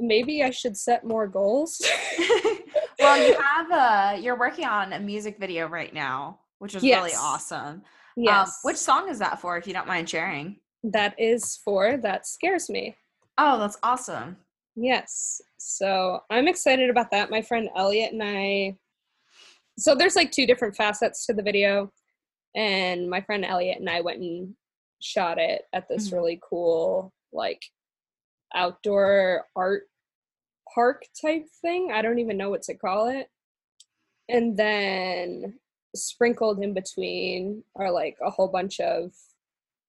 [0.00, 1.80] maybe I should set more goals.
[2.98, 7.02] well, you have a you're working on a music video right now, which is yes.
[7.02, 7.82] really awesome.
[8.16, 8.48] Yes.
[8.48, 10.56] Um, which song is that for, if you don't mind sharing?
[10.82, 12.94] That is for That Scares Me.
[13.38, 14.36] Oh, that's awesome.
[14.76, 15.40] Yes.
[15.58, 17.30] So I'm excited about that.
[17.30, 18.76] My friend Elliot and I.
[19.78, 21.90] So there's like two different facets to the video.
[22.54, 24.54] And my friend Elliot and I went and
[25.00, 26.16] shot it at this mm-hmm.
[26.16, 27.62] really cool, like
[28.54, 29.84] outdoor art
[30.74, 31.90] park type thing.
[31.92, 33.28] I don't even know what to call it.
[34.28, 35.54] And then
[35.94, 39.12] sprinkled in between are like a whole bunch of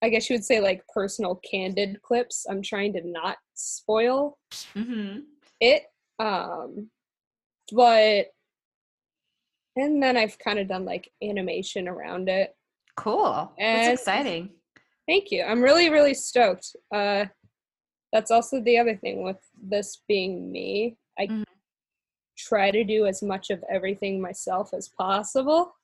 [0.03, 2.45] I guess you would say like personal candid clips.
[2.47, 4.37] I'm trying to not spoil
[4.75, 5.19] mm-hmm.
[5.59, 5.83] it.
[6.19, 6.89] Um
[7.71, 8.27] but
[9.77, 12.55] and then I've kind of done like animation around it.
[12.95, 13.51] Cool.
[13.57, 14.51] And That's exciting.
[15.07, 15.43] Thank you.
[15.43, 16.75] I'm really, really stoked.
[16.93, 17.25] Uh
[18.11, 20.97] that's also the other thing with this being me.
[21.19, 21.43] I mm-hmm.
[22.37, 25.75] try to do as much of everything myself as possible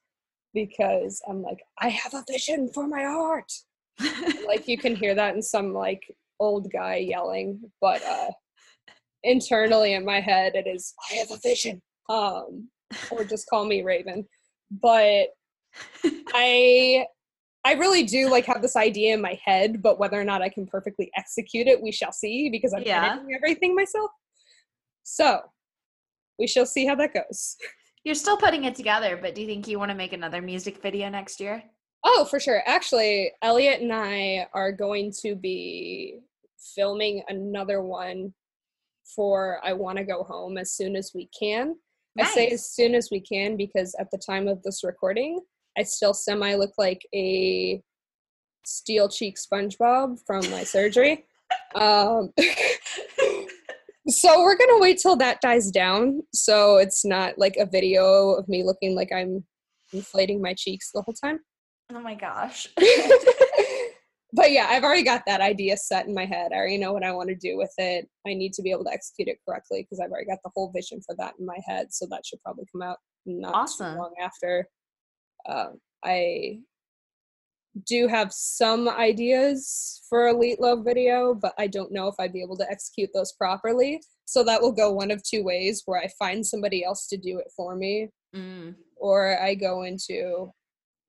[0.54, 3.52] because I'm like, I have a vision for my art.
[4.48, 6.04] like you can hear that in some like
[6.40, 8.32] old guy yelling, but uh
[9.24, 11.82] internally in my head it is I have a vision.
[12.10, 12.70] Um
[13.12, 14.28] or just call me Raven.
[14.72, 15.28] But
[16.34, 17.06] I
[17.64, 20.50] I really do like have this idea in my head, but whether or not I
[20.50, 23.14] can perfectly execute it, we shall see because I'm yeah.
[23.14, 24.10] editing everything myself.
[25.04, 25.42] So
[26.40, 27.58] we shall see how that goes.
[28.04, 30.82] You're still putting it together, but do you think you want to make another music
[30.82, 31.64] video next year?
[32.04, 32.64] Oh, for sure.
[32.66, 36.20] Actually, Elliot and I are going to be
[36.76, 38.34] filming another one
[39.16, 41.76] for I Want to Go Home as soon as we can.
[42.16, 42.32] Nice.
[42.32, 45.40] I say as soon as we can because at the time of this recording,
[45.82, 47.82] I still semi look like a
[48.64, 51.26] steel cheek SpongeBob from my surgery.
[51.76, 52.30] Um,
[54.08, 58.48] so we're gonna wait till that dies down, so it's not like a video of
[58.48, 59.44] me looking like I'm
[59.92, 61.42] inflating my cheeks the whole time.
[61.94, 62.70] Oh my gosh.
[64.34, 66.54] but yeah, I've already got that idea set in my head.
[66.54, 68.08] I already know what I want to do with it.
[68.26, 70.72] I need to be able to execute it correctly because I've already got the whole
[70.74, 71.88] vision for that in my head.
[71.90, 73.96] So that should probably come out not awesome.
[73.96, 74.70] too long after
[75.46, 75.70] uh,
[76.04, 76.60] I
[77.88, 82.42] do have some ideas for Elite Love video, but I don't know if I'd be
[82.42, 84.02] able to execute those properly.
[84.26, 87.40] So that will go one of two ways where I find somebody else to do
[87.40, 88.76] it for me, mm.
[88.98, 90.52] or I go into,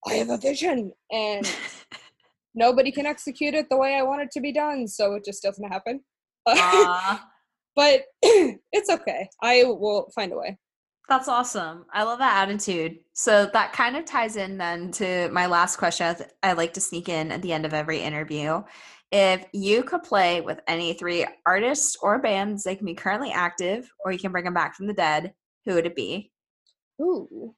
[0.09, 1.50] I have a vision and
[2.54, 4.86] nobody can execute it the way I want it to be done.
[4.86, 6.00] So it just doesn't happen.
[7.76, 9.28] but it's okay.
[9.42, 10.59] I will find a way.
[11.08, 11.84] That's awesome.
[11.92, 12.98] I love that attitude.
[13.12, 17.08] So that kind of ties in then to my last question I like to sneak
[17.08, 18.62] in at the end of every interview.
[19.10, 23.92] If you could play with any three artists or bands, they can be currently active
[24.04, 25.34] or you can bring them back from the dead,
[25.66, 26.30] who would it be?
[27.00, 27.54] Ooh.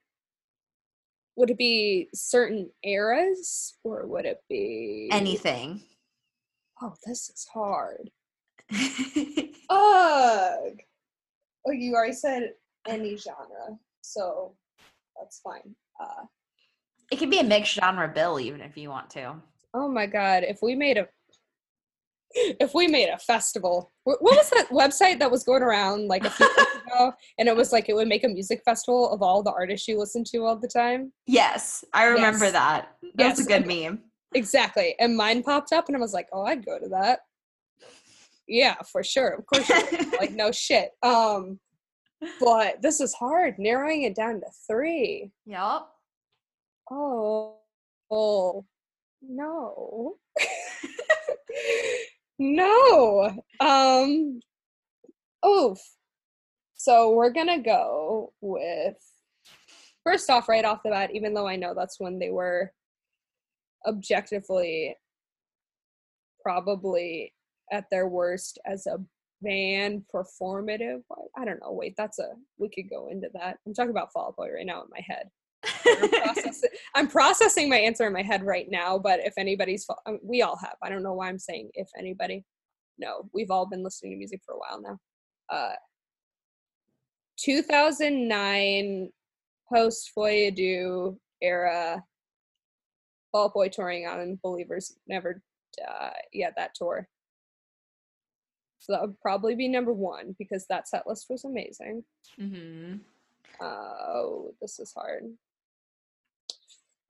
[1.36, 5.82] Would it be certain eras or would it be anything?
[6.82, 8.10] Oh, this is hard.
[8.72, 9.48] Ugh.
[9.70, 12.50] Oh, you already said
[12.86, 14.55] any genre, so
[15.19, 15.74] that's fine.
[16.01, 16.24] Uh,
[17.11, 19.35] it can be a mixed genre bill, even if you want to.
[19.73, 20.44] Oh my god!
[20.44, 21.09] If we made a
[22.35, 26.31] if we made a festival, what was that website that was going around like a
[26.31, 27.12] few years ago?
[27.39, 29.98] And it was like it would make a music festival of all the artists you
[29.98, 31.12] listen to all the time.
[31.27, 32.52] Yes, I remember yes.
[32.52, 32.89] that.
[33.15, 33.47] That's yes.
[33.47, 34.01] a good meme.
[34.35, 34.97] Exactly.
[34.98, 37.20] And mine popped up, and I was like, "Oh, I'd go to that."
[38.48, 39.28] Yeah, for sure.
[39.39, 39.70] Of course.
[40.20, 40.90] like no shit.
[41.02, 41.61] Um,
[42.40, 45.30] but this is hard narrowing it down to three.
[45.46, 45.82] Yep.
[46.90, 47.56] Oh,
[48.10, 48.64] oh
[49.22, 50.16] no.
[52.38, 53.38] no.
[53.60, 54.40] Um
[55.46, 55.78] oof.
[56.74, 58.96] So we're gonna go with
[60.05, 62.72] first off, right off the bat, even though I know that's when they were
[63.86, 64.96] objectively
[66.42, 67.32] probably
[67.72, 68.98] at their worst as a
[69.44, 71.02] van performative?
[71.36, 73.58] I don't know wait that's a we could go into that.
[73.66, 75.28] I'm talking about fall out boy right now in my head.
[75.86, 79.86] I'm, processing, I'm processing my answer in my head right now but if anybody's
[80.22, 80.76] we all have.
[80.82, 82.44] I don't know why i'm saying if anybody.
[82.98, 84.98] No we've all been listening to music for a while now.
[85.48, 85.74] Uh
[87.38, 89.10] 2009
[89.72, 92.02] post Folie era
[93.32, 95.42] Fall Boy touring on Believers Never
[95.76, 96.20] Die.
[96.32, 97.08] Yeah, that tour.
[98.85, 102.05] So that would probably be number one because that set list was amazing.
[102.39, 102.97] Mm-hmm.
[103.65, 105.23] Oh, this is hard.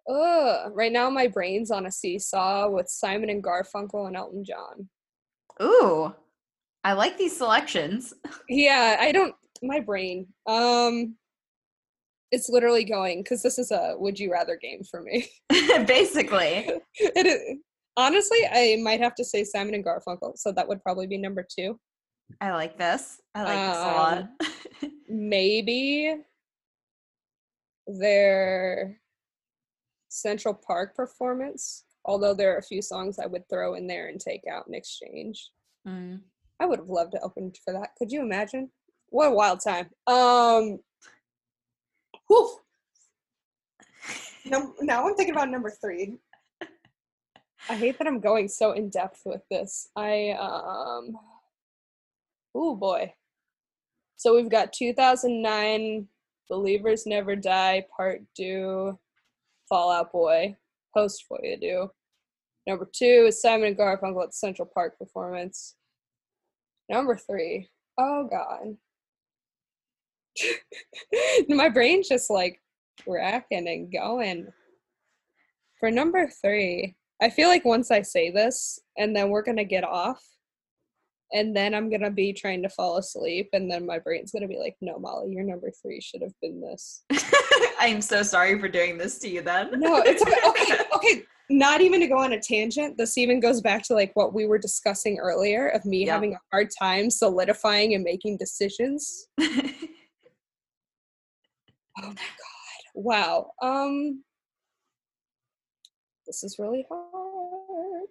[0.08, 4.88] Ugh, right now my brain's on a seesaw with Simon and Garfunkel and Elton John.
[5.60, 6.14] Ooh,
[6.84, 8.14] I like these selections.
[8.48, 9.34] yeah, I don't.
[9.60, 10.28] My brain.
[10.46, 11.16] Um,
[12.30, 15.26] it's literally going because this is a would you rather game for me.
[15.48, 17.58] Basically, it is.
[17.96, 21.46] Honestly, I might have to say Simon and Garfunkel, so that would probably be number
[21.48, 21.78] two.
[22.40, 23.20] I like this.
[23.34, 24.18] I like um, this a lot.
[24.82, 26.16] Um, maybe
[27.86, 28.98] their
[30.08, 34.20] Central Park performance, although there are a few songs I would throw in there and
[34.20, 35.50] take out in exchange.
[35.86, 36.20] Mm.
[36.60, 37.90] I would have loved to open for that.
[37.98, 38.70] Could you imagine?
[39.08, 39.90] What a wild time.
[40.06, 40.78] Um
[42.28, 42.58] whew.
[44.46, 46.18] No, now I'm thinking about number three.
[47.68, 49.88] I hate that I'm going so in depth with this.
[49.96, 51.18] I um
[52.54, 53.14] oh boy.
[54.16, 56.06] So we've got 2009
[56.48, 58.98] Believers Never Die Part 2
[59.68, 60.56] Fall Out Boy
[60.94, 61.88] post Voyage.
[62.66, 65.74] Number 2 is Simon and Garfunkel at Central Park performance.
[66.90, 67.68] Number 3.
[67.98, 68.76] Oh god.
[71.48, 72.60] My brain's just like
[73.06, 74.48] racking and going.
[75.80, 79.64] For number 3, I feel like once I say this and then we're going to
[79.64, 80.22] get off
[81.32, 84.42] and then I'm going to be trying to fall asleep and then my brain's going
[84.42, 87.04] to be like, "No, Molly, your number 3 should have been this."
[87.78, 89.78] I'm so sorry for doing this to you then.
[89.80, 90.40] no, it's okay.
[90.48, 90.84] okay.
[90.94, 94.32] Okay, not even to go on a tangent, this even goes back to like what
[94.32, 99.28] we were discussing earlier of me having a hard time solidifying and making decisions.
[99.40, 99.52] oh
[101.98, 102.16] my god.
[102.94, 103.50] Wow.
[103.60, 104.22] Um
[106.34, 108.08] this is really hard.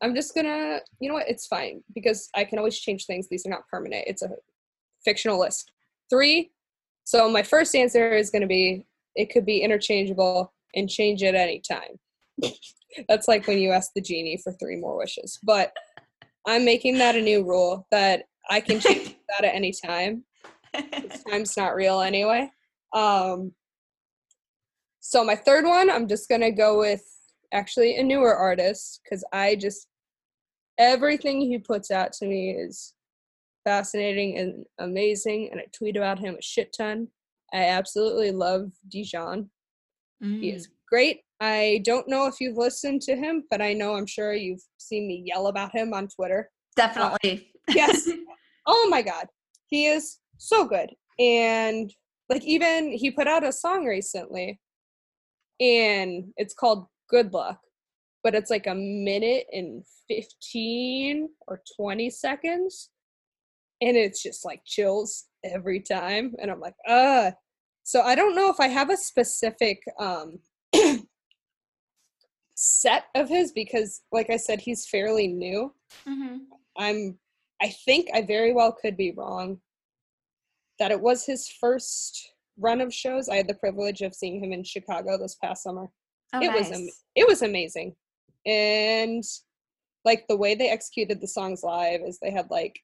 [0.00, 1.28] I'm just gonna, you know what?
[1.28, 3.28] It's fine because I can always change things.
[3.28, 4.04] These are not permanent.
[4.06, 4.30] It's a
[5.04, 5.72] fictional list.
[6.08, 6.52] Three.
[7.04, 11.60] So my first answer is gonna be it could be interchangeable and change it any
[11.60, 11.98] time.
[13.08, 15.38] That's like when you ask the genie for three more wishes.
[15.42, 15.72] But
[16.46, 20.24] I'm making that a new rule that I can change that at any time.
[21.28, 22.50] Time's not real anyway.
[22.92, 23.52] Um,
[25.06, 27.02] so my third one, I'm just gonna go with
[27.52, 29.86] actually a newer artist because I just
[30.78, 32.94] everything he puts out to me is
[33.64, 37.08] fascinating and amazing, and I tweet about him a shit ton.
[37.52, 39.50] I absolutely love Dijon.
[40.24, 40.40] Mm.
[40.40, 40.70] He is mm.
[40.88, 41.20] great.
[41.38, 45.06] I don't know if you've listened to him, but I know I'm sure you've seen
[45.06, 46.48] me yell about him on Twitter.
[46.76, 47.50] Definitely.
[47.68, 48.08] Uh, yes.
[48.66, 49.26] oh my god.
[49.66, 50.88] He is so good.
[51.18, 51.92] And
[52.30, 54.58] like even he put out a song recently
[55.60, 57.58] and it's called Good Luck,
[58.22, 62.90] but it's like a minute and 15 or 20 seconds.
[63.80, 66.34] And it's just like chills every time.
[66.40, 67.32] And I'm like, uh.
[67.82, 70.38] So I don't know if I have a specific um,
[72.54, 75.74] set of his because, like I said, he's fairly new.
[76.08, 76.36] Mm-hmm.
[76.78, 77.18] I'm,
[77.60, 79.58] I think I very well could be wrong
[80.78, 83.28] that it was his first run of shows.
[83.28, 85.88] I had the privilege of seeing him in Chicago this past summer.
[86.32, 86.70] Oh, it nice.
[86.70, 87.94] was it was amazing,
[88.46, 89.22] and
[90.04, 92.78] like the way they executed the songs live is they had like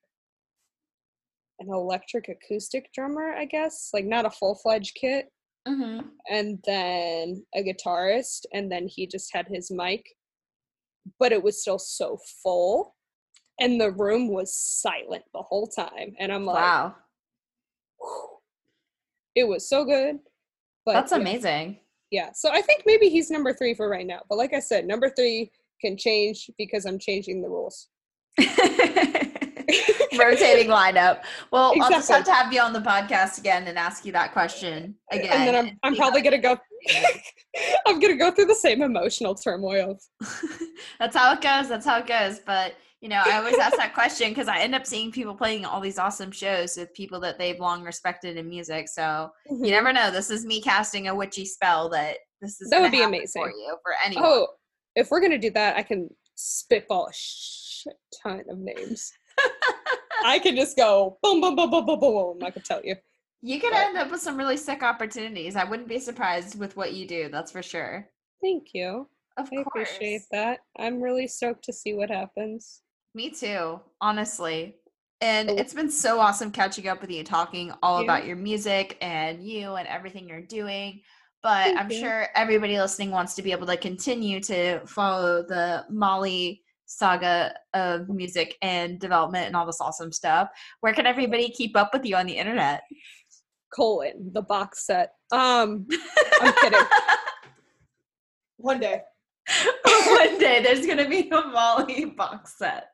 [1.58, 5.28] an electric acoustic drummer, I guess, like not a full fledged kit,
[5.68, 6.06] mm-hmm.
[6.30, 10.04] and then a guitarist, and then he just had his mic,
[11.18, 12.94] but it was still so full,
[13.60, 16.94] and the room was silent the whole time, and I'm like, wow.
[19.34, 20.18] It was so good.
[20.84, 21.78] But That's amazing.
[22.10, 22.30] Yeah.
[22.34, 24.20] So I think maybe he's number three for right now.
[24.28, 25.50] But like I said, number three
[25.80, 27.88] can change because I'm changing the rules.
[30.18, 31.22] Rotating lineup.
[31.52, 31.82] Well, exactly.
[31.82, 34.96] I'll just have to have you on the podcast again and ask you that question
[35.12, 35.30] again.
[35.30, 36.58] And then I'm, I'm probably gonna go.
[37.86, 39.98] I'm gonna go through the same emotional turmoil.
[40.98, 41.68] That's how it goes.
[41.68, 42.40] That's how it goes.
[42.40, 45.64] But you know, I always ask that question because I end up seeing people playing
[45.64, 48.88] all these awesome shows with people that they've long respected in music.
[48.88, 49.64] So mm-hmm.
[49.64, 50.10] you never know.
[50.10, 53.48] This is me casting a witchy spell that this is that would be amazing for
[53.48, 54.24] you for anyone.
[54.26, 54.48] Oh,
[54.96, 59.10] if we're gonna do that, I can spitball a shit ton of names.
[60.24, 62.38] I can just go boom, boom, boom, boom, boom, boom.
[62.42, 62.96] I can tell you.
[63.40, 65.56] You could but, end up with some really sick opportunities.
[65.56, 67.30] I wouldn't be surprised with what you do.
[67.32, 68.06] That's for sure.
[68.42, 69.08] Thank you.
[69.38, 69.90] Of I course.
[69.90, 70.58] appreciate that.
[70.78, 72.82] I'm really stoked to see what happens.
[73.14, 74.76] Me too, honestly.
[75.20, 79.44] And it's been so awesome catching up with you, talking all about your music and
[79.44, 81.02] you and everything you're doing.
[81.42, 81.98] But Thank I'm you.
[81.98, 88.08] sure everybody listening wants to be able to continue to follow the Molly saga of
[88.08, 90.48] music and development and all this awesome stuff.
[90.80, 92.82] Where can everybody keep up with you on the internet?
[93.74, 95.12] Colon, the box set.
[95.32, 95.86] Um,
[96.40, 96.80] I'm kidding.
[98.56, 99.02] One day.
[99.84, 102.88] One day there's gonna be a Molly box set.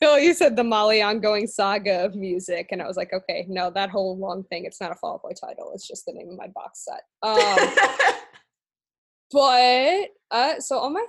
[0.00, 3.70] Phil, you said the Molly ongoing saga of music, and I was like, okay, no,
[3.70, 6.36] that whole long thing, it's not a Fall Boy title, it's just the name of
[6.36, 7.02] my box set.
[7.22, 7.74] Um,
[9.32, 11.04] but uh, so all my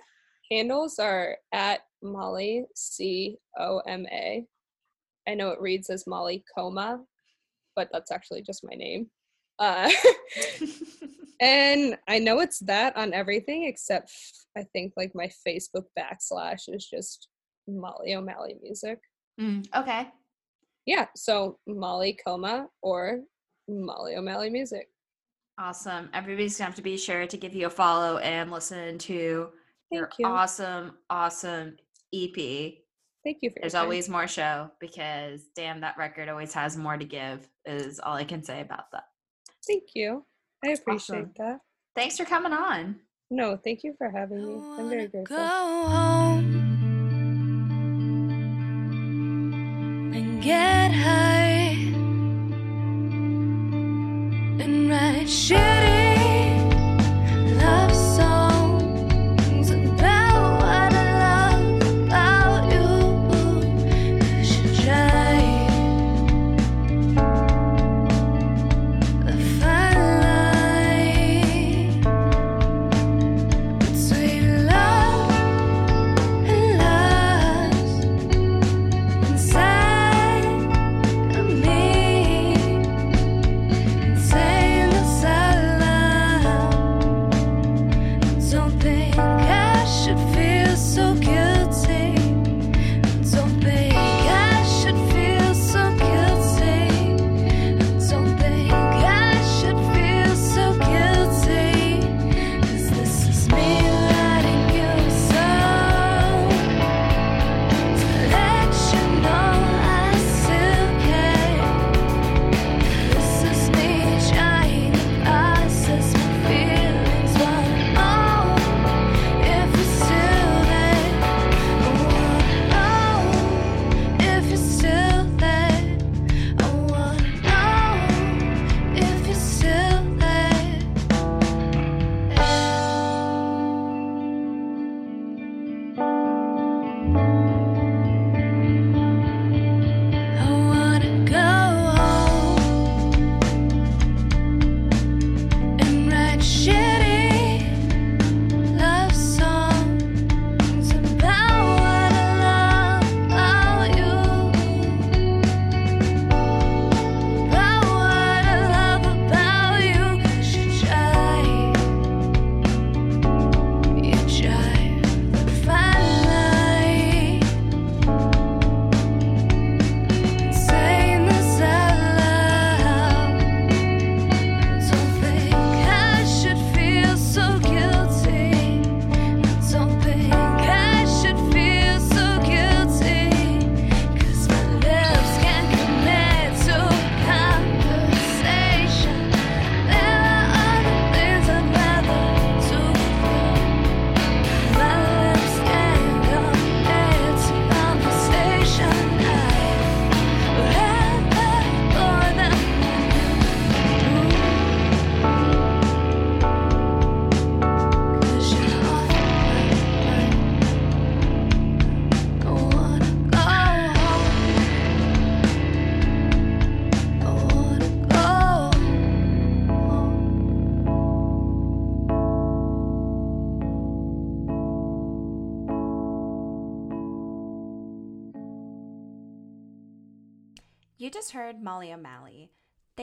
[0.52, 4.46] handles are at Molly C O M A.
[5.28, 7.02] I know it reads as Molly Coma,
[7.76, 9.10] but that's actually just my name.
[9.58, 9.90] Uh,
[11.40, 14.12] and I know it's that on everything except
[14.58, 17.28] I think like my Facebook backslash is just
[17.68, 19.00] Molly O'Malley music.
[19.40, 20.08] Mm, okay.
[20.86, 23.22] Yeah, so Molly Coma or
[23.68, 24.88] Molly O'Malley music.
[25.58, 26.10] Awesome.
[26.14, 29.50] Everybody's gonna have to be sure to give you a follow and listen to
[29.90, 30.28] Thank your you.
[30.28, 31.78] awesome, awesome
[32.14, 32.36] EP.
[33.24, 33.50] Thank you.
[33.60, 37.50] There's always more show because damn, that record always has more to give.
[37.66, 39.06] Is all I can say about that.
[39.66, 40.26] Thank you.
[40.66, 41.34] I appreciate awesome.
[41.38, 41.60] that.
[41.96, 42.98] Thanks for coming on.
[43.32, 44.62] No, thank you for having me.
[44.78, 45.38] I'm very grateful.
[50.46, 51.76] get high
[54.62, 55.75] and ride shitty.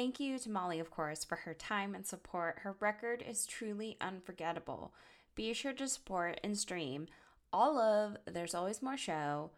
[0.02, 2.58] Thank you to Molly, of course, for her time and support.
[2.62, 4.92] Her record is truly unforgettable.
[5.36, 7.06] Be sure to support and stream
[7.52, 9.52] all of There's Always More Show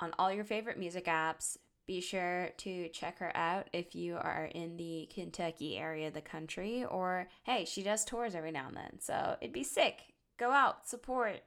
[0.00, 1.58] on all your favorite music apps.
[1.84, 6.22] Be sure to check her out if you are in the Kentucky area of the
[6.22, 10.14] country, or hey, she does tours every now and then, so it'd be sick.
[10.38, 11.40] Go out, support,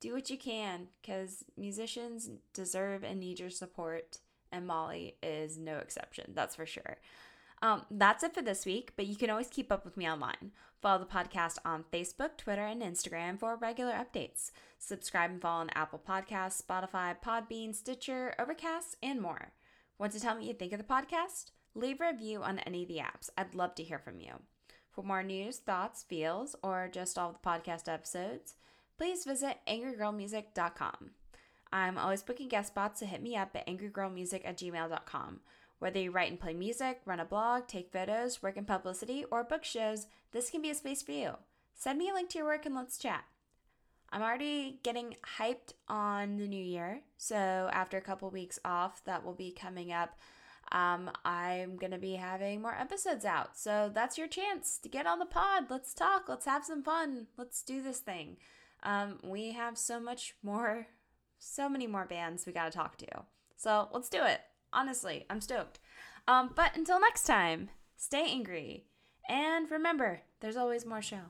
[0.00, 4.18] do what you can, because musicians deserve and need your support
[4.50, 6.98] and Molly is no exception, that's for sure.
[7.64, 10.52] Um, that's it for this week, but you can always keep up with me online.
[10.82, 14.50] Follow the podcast on Facebook, Twitter, and Instagram for regular updates.
[14.78, 19.54] Subscribe and follow on Apple Podcasts, Spotify, Podbean, Stitcher, Overcast, and more.
[19.98, 21.52] Want to tell me what you think of the podcast?
[21.74, 23.30] Leave a review on any of the apps.
[23.38, 24.34] I'd love to hear from you.
[24.90, 28.56] For more news, thoughts, feels, or just all the podcast episodes,
[28.98, 31.12] please visit angrygirlmusic.com.
[31.72, 35.40] I'm always booking guest spots, so hit me up at angrygirlmusic at gmail.com.
[35.78, 39.44] Whether you write and play music, run a blog, take photos, work in publicity, or
[39.44, 41.32] book shows, this can be a space for you.
[41.74, 43.24] Send me a link to your work and let's chat.
[44.10, 49.24] I'm already getting hyped on the new year, so after a couple weeks off, that
[49.24, 50.18] will be coming up.
[50.72, 55.18] Um, I'm gonna be having more episodes out, so that's your chance to get on
[55.18, 55.64] the pod.
[55.68, 56.28] Let's talk.
[56.28, 57.26] Let's have some fun.
[57.36, 58.36] Let's do this thing.
[58.82, 60.86] Um, we have so much more
[61.44, 63.06] so many more bands we got to talk to.
[63.56, 64.40] So let's do it.
[64.74, 65.78] Honestly, I'm stoked.
[66.26, 68.86] Um, but until next time, stay angry.
[69.28, 71.20] And remember, there's always more show.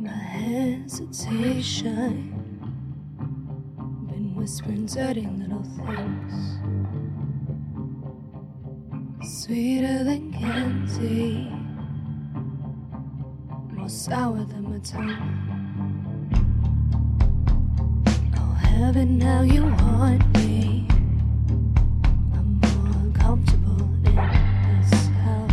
[0.00, 1.20] My hesitation
[4.08, 6.58] been whispering dirty little things
[9.44, 11.50] sweeter than candy,
[13.84, 15.10] more sour than my tongue.
[18.34, 20.88] Oh, heaven, how you want me.
[22.32, 24.16] I'm more comfortable in
[24.80, 25.48] this hell.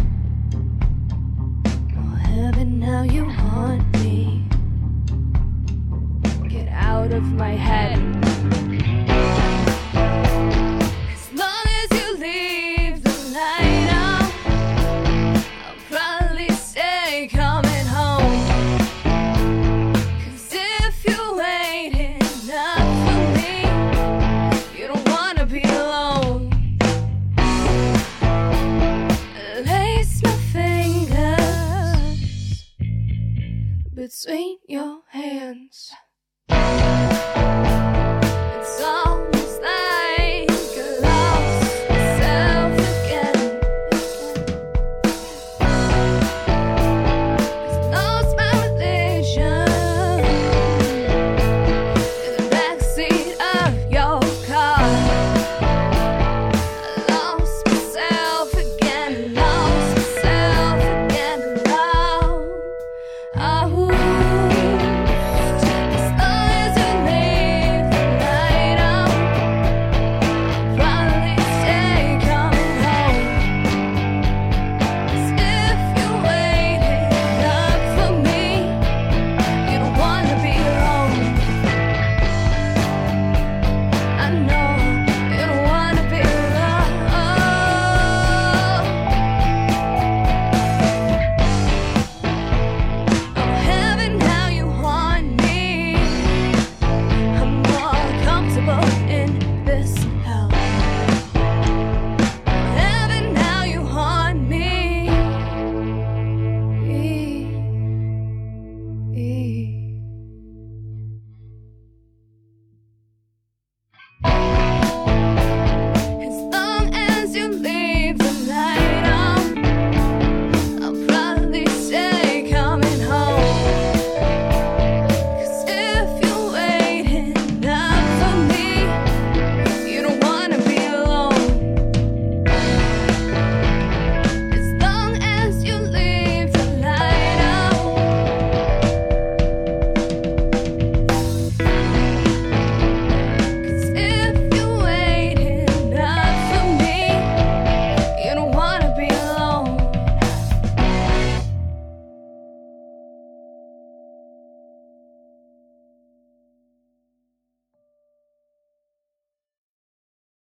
[1.98, 4.46] Oh, heaven, how you want me.
[6.48, 8.21] Get out of my head.
[34.26, 34.51] Hands.